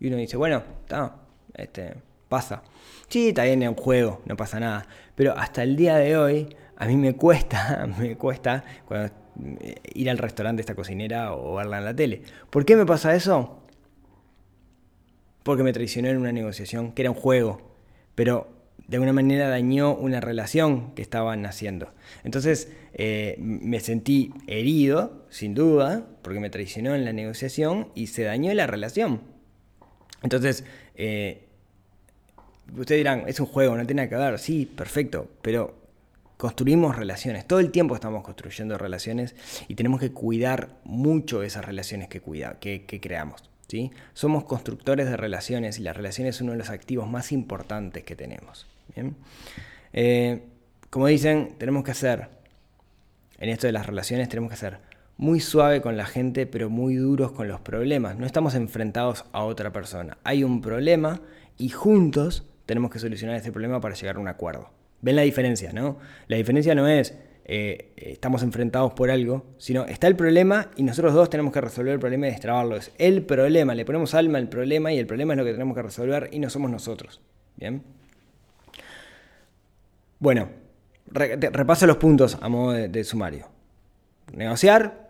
Y 0.00 0.08
uno 0.08 0.18
dice, 0.18 0.36
bueno, 0.36 0.62
está, 0.82 1.16
este, 1.54 1.94
pasa. 2.28 2.62
Sí, 3.08 3.28
está 3.28 3.44
bien, 3.44 3.62
en 3.62 3.74
juego, 3.74 4.20
no 4.26 4.36
pasa 4.36 4.60
nada. 4.60 4.86
Pero 5.14 5.32
hasta 5.34 5.62
el 5.62 5.76
día 5.76 5.96
de 5.96 6.18
hoy, 6.18 6.56
a 6.76 6.84
mí 6.84 6.98
me 6.98 7.16
cuesta, 7.16 7.88
me 7.98 8.18
cuesta 8.18 8.62
cuando, 8.84 9.14
eh, 9.60 9.76
ir 9.94 10.10
al 10.10 10.18
restaurante 10.18 10.58
de 10.58 10.64
esta 10.64 10.74
cocinera 10.74 11.32
o 11.32 11.54
verla 11.54 11.78
en 11.78 11.86
la 11.86 11.96
tele. 11.96 12.20
¿Por 12.50 12.66
qué 12.66 12.76
me 12.76 12.84
pasa 12.84 13.14
eso? 13.14 13.62
Porque 15.46 15.62
me 15.62 15.72
traicionó 15.72 16.08
en 16.08 16.16
una 16.16 16.32
negociación 16.32 16.90
que 16.90 17.02
era 17.02 17.12
un 17.12 17.16
juego. 17.16 17.60
Pero 18.16 18.48
de 18.88 18.96
alguna 18.96 19.12
manera 19.12 19.48
dañó 19.48 19.94
una 19.94 20.20
relación 20.20 20.92
que 20.96 21.02
estaban 21.02 21.46
haciendo. 21.46 21.92
Entonces 22.24 22.68
eh, 22.94 23.36
me 23.38 23.78
sentí 23.78 24.32
herido, 24.48 25.24
sin 25.30 25.54
duda, 25.54 26.04
porque 26.22 26.40
me 26.40 26.50
traicionó 26.50 26.96
en 26.96 27.04
la 27.04 27.12
negociación 27.12 27.92
y 27.94 28.08
se 28.08 28.24
dañó 28.24 28.52
la 28.54 28.66
relación. 28.66 29.20
Entonces, 30.24 30.64
eh, 30.96 31.46
ustedes 32.76 32.98
dirán, 32.98 33.22
es 33.28 33.38
un 33.38 33.46
juego, 33.46 33.76
no 33.76 33.86
tiene 33.86 34.02
nada 34.02 34.08
que 34.08 34.16
ver. 34.16 34.40
Sí, 34.40 34.66
perfecto, 34.66 35.30
pero 35.42 35.76
construimos 36.36 36.96
relaciones. 36.96 37.46
Todo 37.46 37.60
el 37.60 37.70
tiempo 37.70 37.94
estamos 37.94 38.24
construyendo 38.24 38.78
relaciones 38.78 39.36
y 39.68 39.76
tenemos 39.76 40.00
que 40.00 40.10
cuidar 40.10 40.80
mucho 40.82 41.44
esas 41.44 41.64
relaciones 41.64 42.08
que, 42.08 42.20
cuida, 42.20 42.58
que 42.58 43.00
creamos. 43.00 43.45
Somos 44.12 44.44
constructores 44.44 45.08
de 45.08 45.16
relaciones 45.16 45.78
y 45.78 45.82
las 45.82 45.96
relaciones 45.96 46.36
son 46.36 46.46
uno 46.46 46.52
de 46.52 46.58
los 46.58 46.70
activos 46.70 47.08
más 47.08 47.32
importantes 47.32 48.04
que 48.04 48.16
tenemos. 48.16 48.66
Eh, 49.92 50.42
como 50.90 51.06
dicen, 51.06 51.54
tenemos 51.58 51.84
que 51.84 51.90
hacer, 51.90 52.28
en 53.38 53.48
esto 53.48 53.66
de 53.66 53.72
las 53.72 53.86
relaciones, 53.86 54.28
tenemos 54.28 54.50
que 54.50 54.56
ser 54.56 54.78
muy 55.16 55.40
suave 55.40 55.80
con 55.80 55.96
la 55.96 56.06
gente, 56.06 56.46
pero 56.46 56.70
muy 56.70 56.96
duros 56.96 57.32
con 57.32 57.48
los 57.48 57.60
problemas. 57.60 58.16
No 58.16 58.26
estamos 58.26 58.54
enfrentados 58.54 59.24
a 59.32 59.44
otra 59.44 59.72
persona. 59.72 60.18
Hay 60.24 60.44
un 60.44 60.60
problema 60.60 61.20
y 61.58 61.70
juntos 61.70 62.44
tenemos 62.66 62.90
que 62.90 62.98
solucionar 62.98 63.36
ese 63.36 63.52
problema 63.52 63.80
para 63.80 63.94
llegar 63.94 64.16
a 64.16 64.20
un 64.20 64.28
acuerdo. 64.28 64.70
¿Ven 65.02 65.16
la 65.16 65.22
diferencia, 65.22 65.72
no? 65.72 65.98
La 66.28 66.36
diferencia 66.36 66.74
no 66.74 66.86
es 66.88 67.14
eh, 67.48 67.92
estamos 67.96 68.42
enfrentados 68.42 68.92
por 68.94 69.08
algo, 69.08 69.46
sino 69.56 69.84
está 69.86 70.08
el 70.08 70.16
problema 70.16 70.68
y 70.74 70.82
nosotros 70.82 71.14
dos 71.14 71.30
tenemos 71.30 71.52
que 71.52 71.60
resolver 71.60 71.92
el 71.92 72.00
problema 72.00 72.26
y 72.26 72.30
destrabarlo. 72.32 72.74
Es 72.74 72.90
el 72.98 73.22
problema, 73.22 73.72
le 73.72 73.84
ponemos 73.84 74.14
alma 74.14 74.38
al 74.38 74.48
problema 74.48 74.92
y 74.92 74.98
el 74.98 75.06
problema 75.06 75.34
es 75.34 75.38
lo 75.38 75.44
que 75.44 75.52
tenemos 75.52 75.76
que 75.76 75.82
resolver 75.82 76.28
y 76.32 76.40
no 76.40 76.50
somos 76.50 76.72
nosotros. 76.72 77.20
Bien. 77.56 77.84
Bueno, 80.18 80.48
repaso 81.06 81.86
los 81.86 81.98
puntos 81.98 82.36
a 82.40 82.48
modo 82.48 82.72
de, 82.72 83.04
sumario. 83.04 83.46
Negociar, 84.32 85.08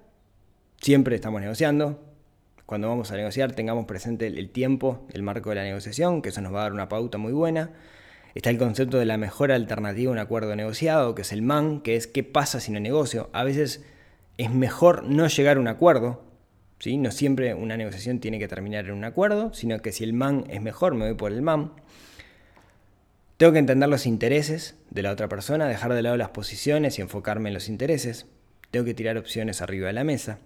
siempre 0.78 1.14
estamos 1.16 1.40
negociando. 1.40 2.02
Cuando 2.66 2.88
vamos 2.88 3.12
a 3.12 3.16
negociar, 3.16 3.52
tengamos 3.52 3.86
presente 3.86 4.26
el 4.26 4.50
tiempo, 4.50 5.06
el 5.14 5.22
marco 5.22 5.50
de 5.50 5.56
la 5.56 5.62
negociación, 5.62 6.20
que 6.20 6.28
eso 6.28 6.42
nos 6.42 6.52
va 6.52 6.58
a 6.58 6.62
dar 6.64 6.74
una 6.74 6.90
pauta 6.90 7.16
muy 7.16 7.32
buena. 7.32 7.70
Está 8.36 8.50
el 8.50 8.58
concepto 8.58 8.98
de 8.98 9.06
la 9.06 9.16
mejor 9.16 9.50
alternativa 9.50 10.10
a 10.10 10.12
un 10.12 10.18
acuerdo 10.18 10.54
negociado, 10.54 11.14
que 11.14 11.22
es 11.22 11.32
el 11.32 11.40
MAN, 11.40 11.80
que 11.80 11.96
es 11.96 12.06
qué 12.06 12.22
pasa 12.22 12.60
si 12.60 12.70
no 12.70 12.78
negocio. 12.78 13.30
A 13.32 13.44
veces 13.44 13.82
es 14.36 14.50
mejor 14.50 15.04
no 15.04 15.26
llegar 15.26 15.56
a 15.56 15.60
un 15.60 15.68
acuerdo, 15.68 16.22
¿sí? 16.78 16.98
no 16.98 17.10
siempre 17.12 17.54
una 17.54 17.78
negociación 17.78 18.20
tiene 18.20 18.38
que 18.38 18.46
terminar 18.46 18.84
en 18.84 18.92
un 18.92 19.04
acuerdo, 19.04 19.54
sino 19.54 19.80
que 19.80 19.90
si 19.90 20.04
el 20.04 20.12
MAN 20.12 20.44
es 20.50 20.60
mejor, 20.60 20.94
me 20.94 21.06
voy 21.06 21.14
por 21.14 21.32
el 21.32 21.40
MAN. 21.40 21.72
Tengo 23.38 23.54
que 23.54 23.58
entender 23.58 23.88
los 23.88 24.04
intereses 24.04 24.76
de 24.90 25.02
la 25.02 25.12
otra 25.12 25.30
persona, 25.30 25.66
dejar 25.66 25.94
de 25.94 26.02
lado 26.02 26.18
las 26.18 26.28
posiciones 26.28 26.98
y 26.98 27.00
enfocarme 27.00 27.48
en 27.48 27.54
los 27.54 27.70
intereses. 27.70 28.26
Tengo 28.70 28.84
que 28.84 28.92
tirar 28.92 29.16
opciones 29.16 29.62
arriba 29.62 29.86
de 29.86 29.94
la 29.94 30.04
mesa. 30.04 30.40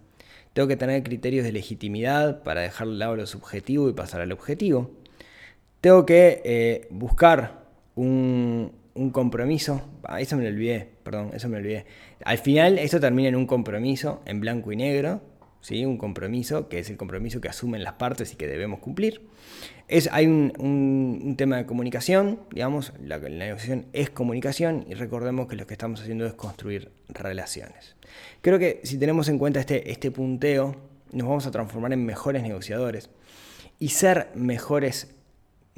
Tengo 0.53 0.69
que 0.69 0.77
tener 0.77 1.03
criterios 1.03 1.45
de 1.45 1.51
legitimidad 1.51 2.45
para 2.45 2.61
dejar 2.61 2.87
de 2.87 2.95
lado 2.95 3.17
lo 3.17 3.27
subjetivo 3.27 3.89
y 3.89 3.95
pasar 3.95 4.21
al 4.21 4.31
objetivo. 4.31 4.93
Tengo 5.81 6.07
que 6.07 6.41
eh, 6.45 6.87
buscar 6.91 7.60
un, 7.95 8.73
compromiso. 9.13 9.83
Ah, 10.05 10.21
eso 10.21 10.37
me 10.37 10.45
lo 10.45 10.51
olvidé, 10.51 10.89
perdón, 11.03 11.31
eso 11.35 11.49
me 11.49 11.57
lo 11.57 11.61
olvidé. 11.61 11.87
Al 12.25 12.39
final, 12.39 12.79
esto 12.79 13.01
termina 13.01 13.29
en 13.29 13.37
un 13.37 13.47
compromiso 13.47 14.21
en 14.27 14.41
blanco 14.41 14.73
y 14.73 14.77
negro, 14.77 15.23
¿sí? 15.61 15.85
un 15.85 15.97
compromiso 15.97 16.69
que 16.69 16.79
es 16.81 16.91
el 16.91 16.97
compromiso 16.97 17.41
que 17.41 17.49
asumen 17.49 17.83
las 17.83 17.95
partes 17.95 18.33
y 18.33 18.37
que 18.37 18.47
debemos 18.47 18.81
cumplir. 18.81 19.23
Es, 19.89 20.09
hay 20.13 20.27
un, 20.27 21.35
tema 21.37 21.57
de 21.57 21.67
comunicación, 21.67 22.41
digamos, 22.53 22.93
la, 23.03 23.19
la, 23.19 23.29
negociación 23.29 23.87
es 23.93 24.11
comunicación 24.11 24.85
y 24.89 24.95
recordemos 24.95 25.49
que 25.49 25.57
lo 25.57 25.67
que 25.67 25.75
estamos 25.75 26.01
haciendo 26.01 26.27
es 26.27 26.35
construir 26.35 26.93
relaciones. 27.09 27.97
Creo 28.41 28.59
que 28.59 28.81
si 28.85 28.99
tenemos 28.99 29.29
en 29.29 29.39
cuenta 29.39 29.61
este, 29.61 29.91
este 29.91 30.11
punteo, 30.11 30.77
nos 31.13 31.27
vamos 31.27 31.47
a 31.47 31.51
transformar 31.51 31.93
en 31.93 32.05
mejores 32.05 32.43
negociadores 32.43 33.11
y 33.79 33.89
ser 33.89 34.29
mejores 34.35 35.15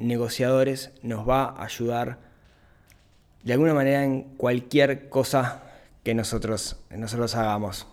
negociadores 0.03 0.91
nos 1.01 1.27
va 1.27 1.45
a 1.45 1.63
ayudar 1.63 2.19
de 3.43 3.53
alguna 3.53 3.73
manera 3.73 4.03
en 4.03 4.23
cualquier 4.37 5.09
cosa 5.09 5.63
que 6.03 6.13
nosotros, 6.13 6.77
nosotros 6.89 7.35
hagamos. 7.35 7.87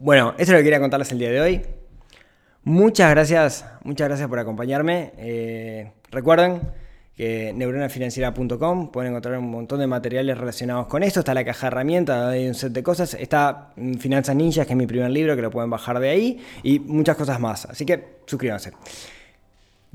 Bueno, 0.00 0.34
eso 0.38 0.42
es 0.42 0.48
lo 0.50 0.56
que 0.58 0.64
quería 0.64 0.80
contarles 0.80 1.12
el 1.12 1.18
día 1.18 1.30
de 1.30 1.40
hoy. 1.40 1.62
Muchas 2.62 3.10
gracias, 3.10 3.66
muchas 3.82 4.08
gracias 4.08 4.28
por 4.28 4.38
acompañarme. 4.38 5.12
Eh, 5.18 5.92
recuerden 6.10 6.62
que 7.14 7.52
neuronafinanciera.com 7.54 8.90
pueden 8.90 9.12
encontrar 9.12 9.38
un 9.38 9.50
montón 9.50 9.80
de 9.80 9.86
materiales 9.86 10.38
relacionados 10.38 10.86
con 10.86 11.02
esto. 11.02 11.20
Está 11.20 11.34
la 11.34 11.44
caja 11.44 11.66
de 11.66 11.68
herramientas, 11.68 12.32
hay 12.32 12.48
un 12.48 12.54
set 12.54 12.72
de 12.72 12.82
cosas. 12.82 13.14
Está 13.14 13.72
Finanzas 13.98 14.34
Ninjas, 14.34 14.66
que 14.66 14.72
es 14.72 14.76
mi 14.76 14.86
primer 14.86 15.10
libro, 15.10 15.36
que 15.36 15.42
lo 15.42 15.50
pueden 15.50 15.70
bajar 15.70 16.00
de 16.00 16.08
ahí. 16.08 16.40
Y 16.62 16.80
muchas 16.80 17.16
cosas 17.16 17.38
más. 17.38 17.66
Así 17.66 17.84
que 17.84 18.02
suscríbanse. 18.26 18.72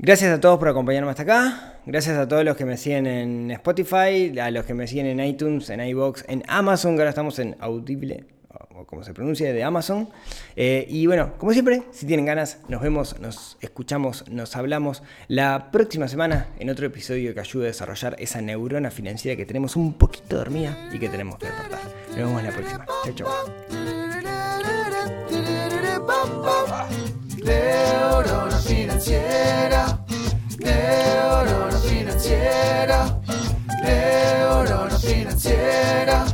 Gracias 0.02 0.32
a 0.32 0.40
todos 0.40 0.58
por 0.58 0.66
acompañarme 0.66 1.10
hasta 1.10 1.24
acá. 1.24 1.74
Gracias 1.84 2.16
a 2.16 2.26
todos 2.26 2.42
los 2.42 2.56
que 2.56 2.64
me 2.64 2.78
siguen 2.78 3.06
en 3.06 3.50
Spotify, 3.50 4.32
a 4.38 4.50
los 4.50 4.64
que 4.64 4.72
me 4.72 4.86
siguen 4.86 5.04
en 5.04 5.20
iTunes, 5.20 5.68
en 5.68 5.82
iBox, 5.82 6.24
en 6.26 6.42
Amazon, 6.48 6.94
que 6.94 7.02
ahora 7.02 7.10
estamos 7.10 7.38
en 7.38 7.54
Audible, 7.60 8.24
o 8.48 8.86
como 8.86 9.04
se 9.04 9.12
pronuncia, 9.12 9.52
de 9.52 9.62
Amazon. 9.62 10.08
Eh, 10.56 10.86
y 10.88 11.06
bueno, 11.06 11.34
como 11.36 11.52
siempre, 11.52 11.82
si 11.92 12.06
tienen 12.06 12.24
ganas, 12.24 12.60
nos 12.68 12.80
vemos, 12.80 13.20
nos 13.20 13.58
escuchamos, 13.60 14.26
nos 14.30 14.56
hablamos 14.56 15.02
la 15.28 15.70
próxima 15.70 16.08
semana 16.08 16.46
en 16.58 16.70
otro 16.70 16.86
episodio 16.86 17.34
que 17.34 17.40
ayude 17.40 17.64
a 17.64 17.66
desarrollar 17.66 18.16
esa 18.18 18.40
neurona 18.40 18.90
financiera 18.90 19.36
que 19.36 19.44
tenemos 19.44 19.76
un 19.76 19.92
poquito 19.92 20.38
dormida 20.38 20.88
y 20.94 20.98
que 20.98 21.10
tenemos 21.10 21.36
que 21.36 21.44
despertar. 21.44 21.80
Nos 22.08 22.16
vemos 22.16 22.42
la 22.42 22.52
próxima. 22.52 22.86
Chao, 23.04 23.14
chao 28.24 28.49
financiera, 29.00 29.98
neurona 30.58 31.78
financiera, 31.78 33.20
neurona 33.82 34.98
financiera, 34.98 36.26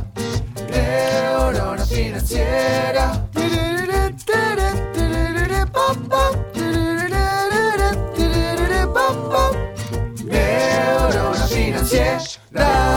neurona 0.69 1.85
financiera. 1.85 3.27
Neurona 10.25 11.47
financiera. 11.47 12.96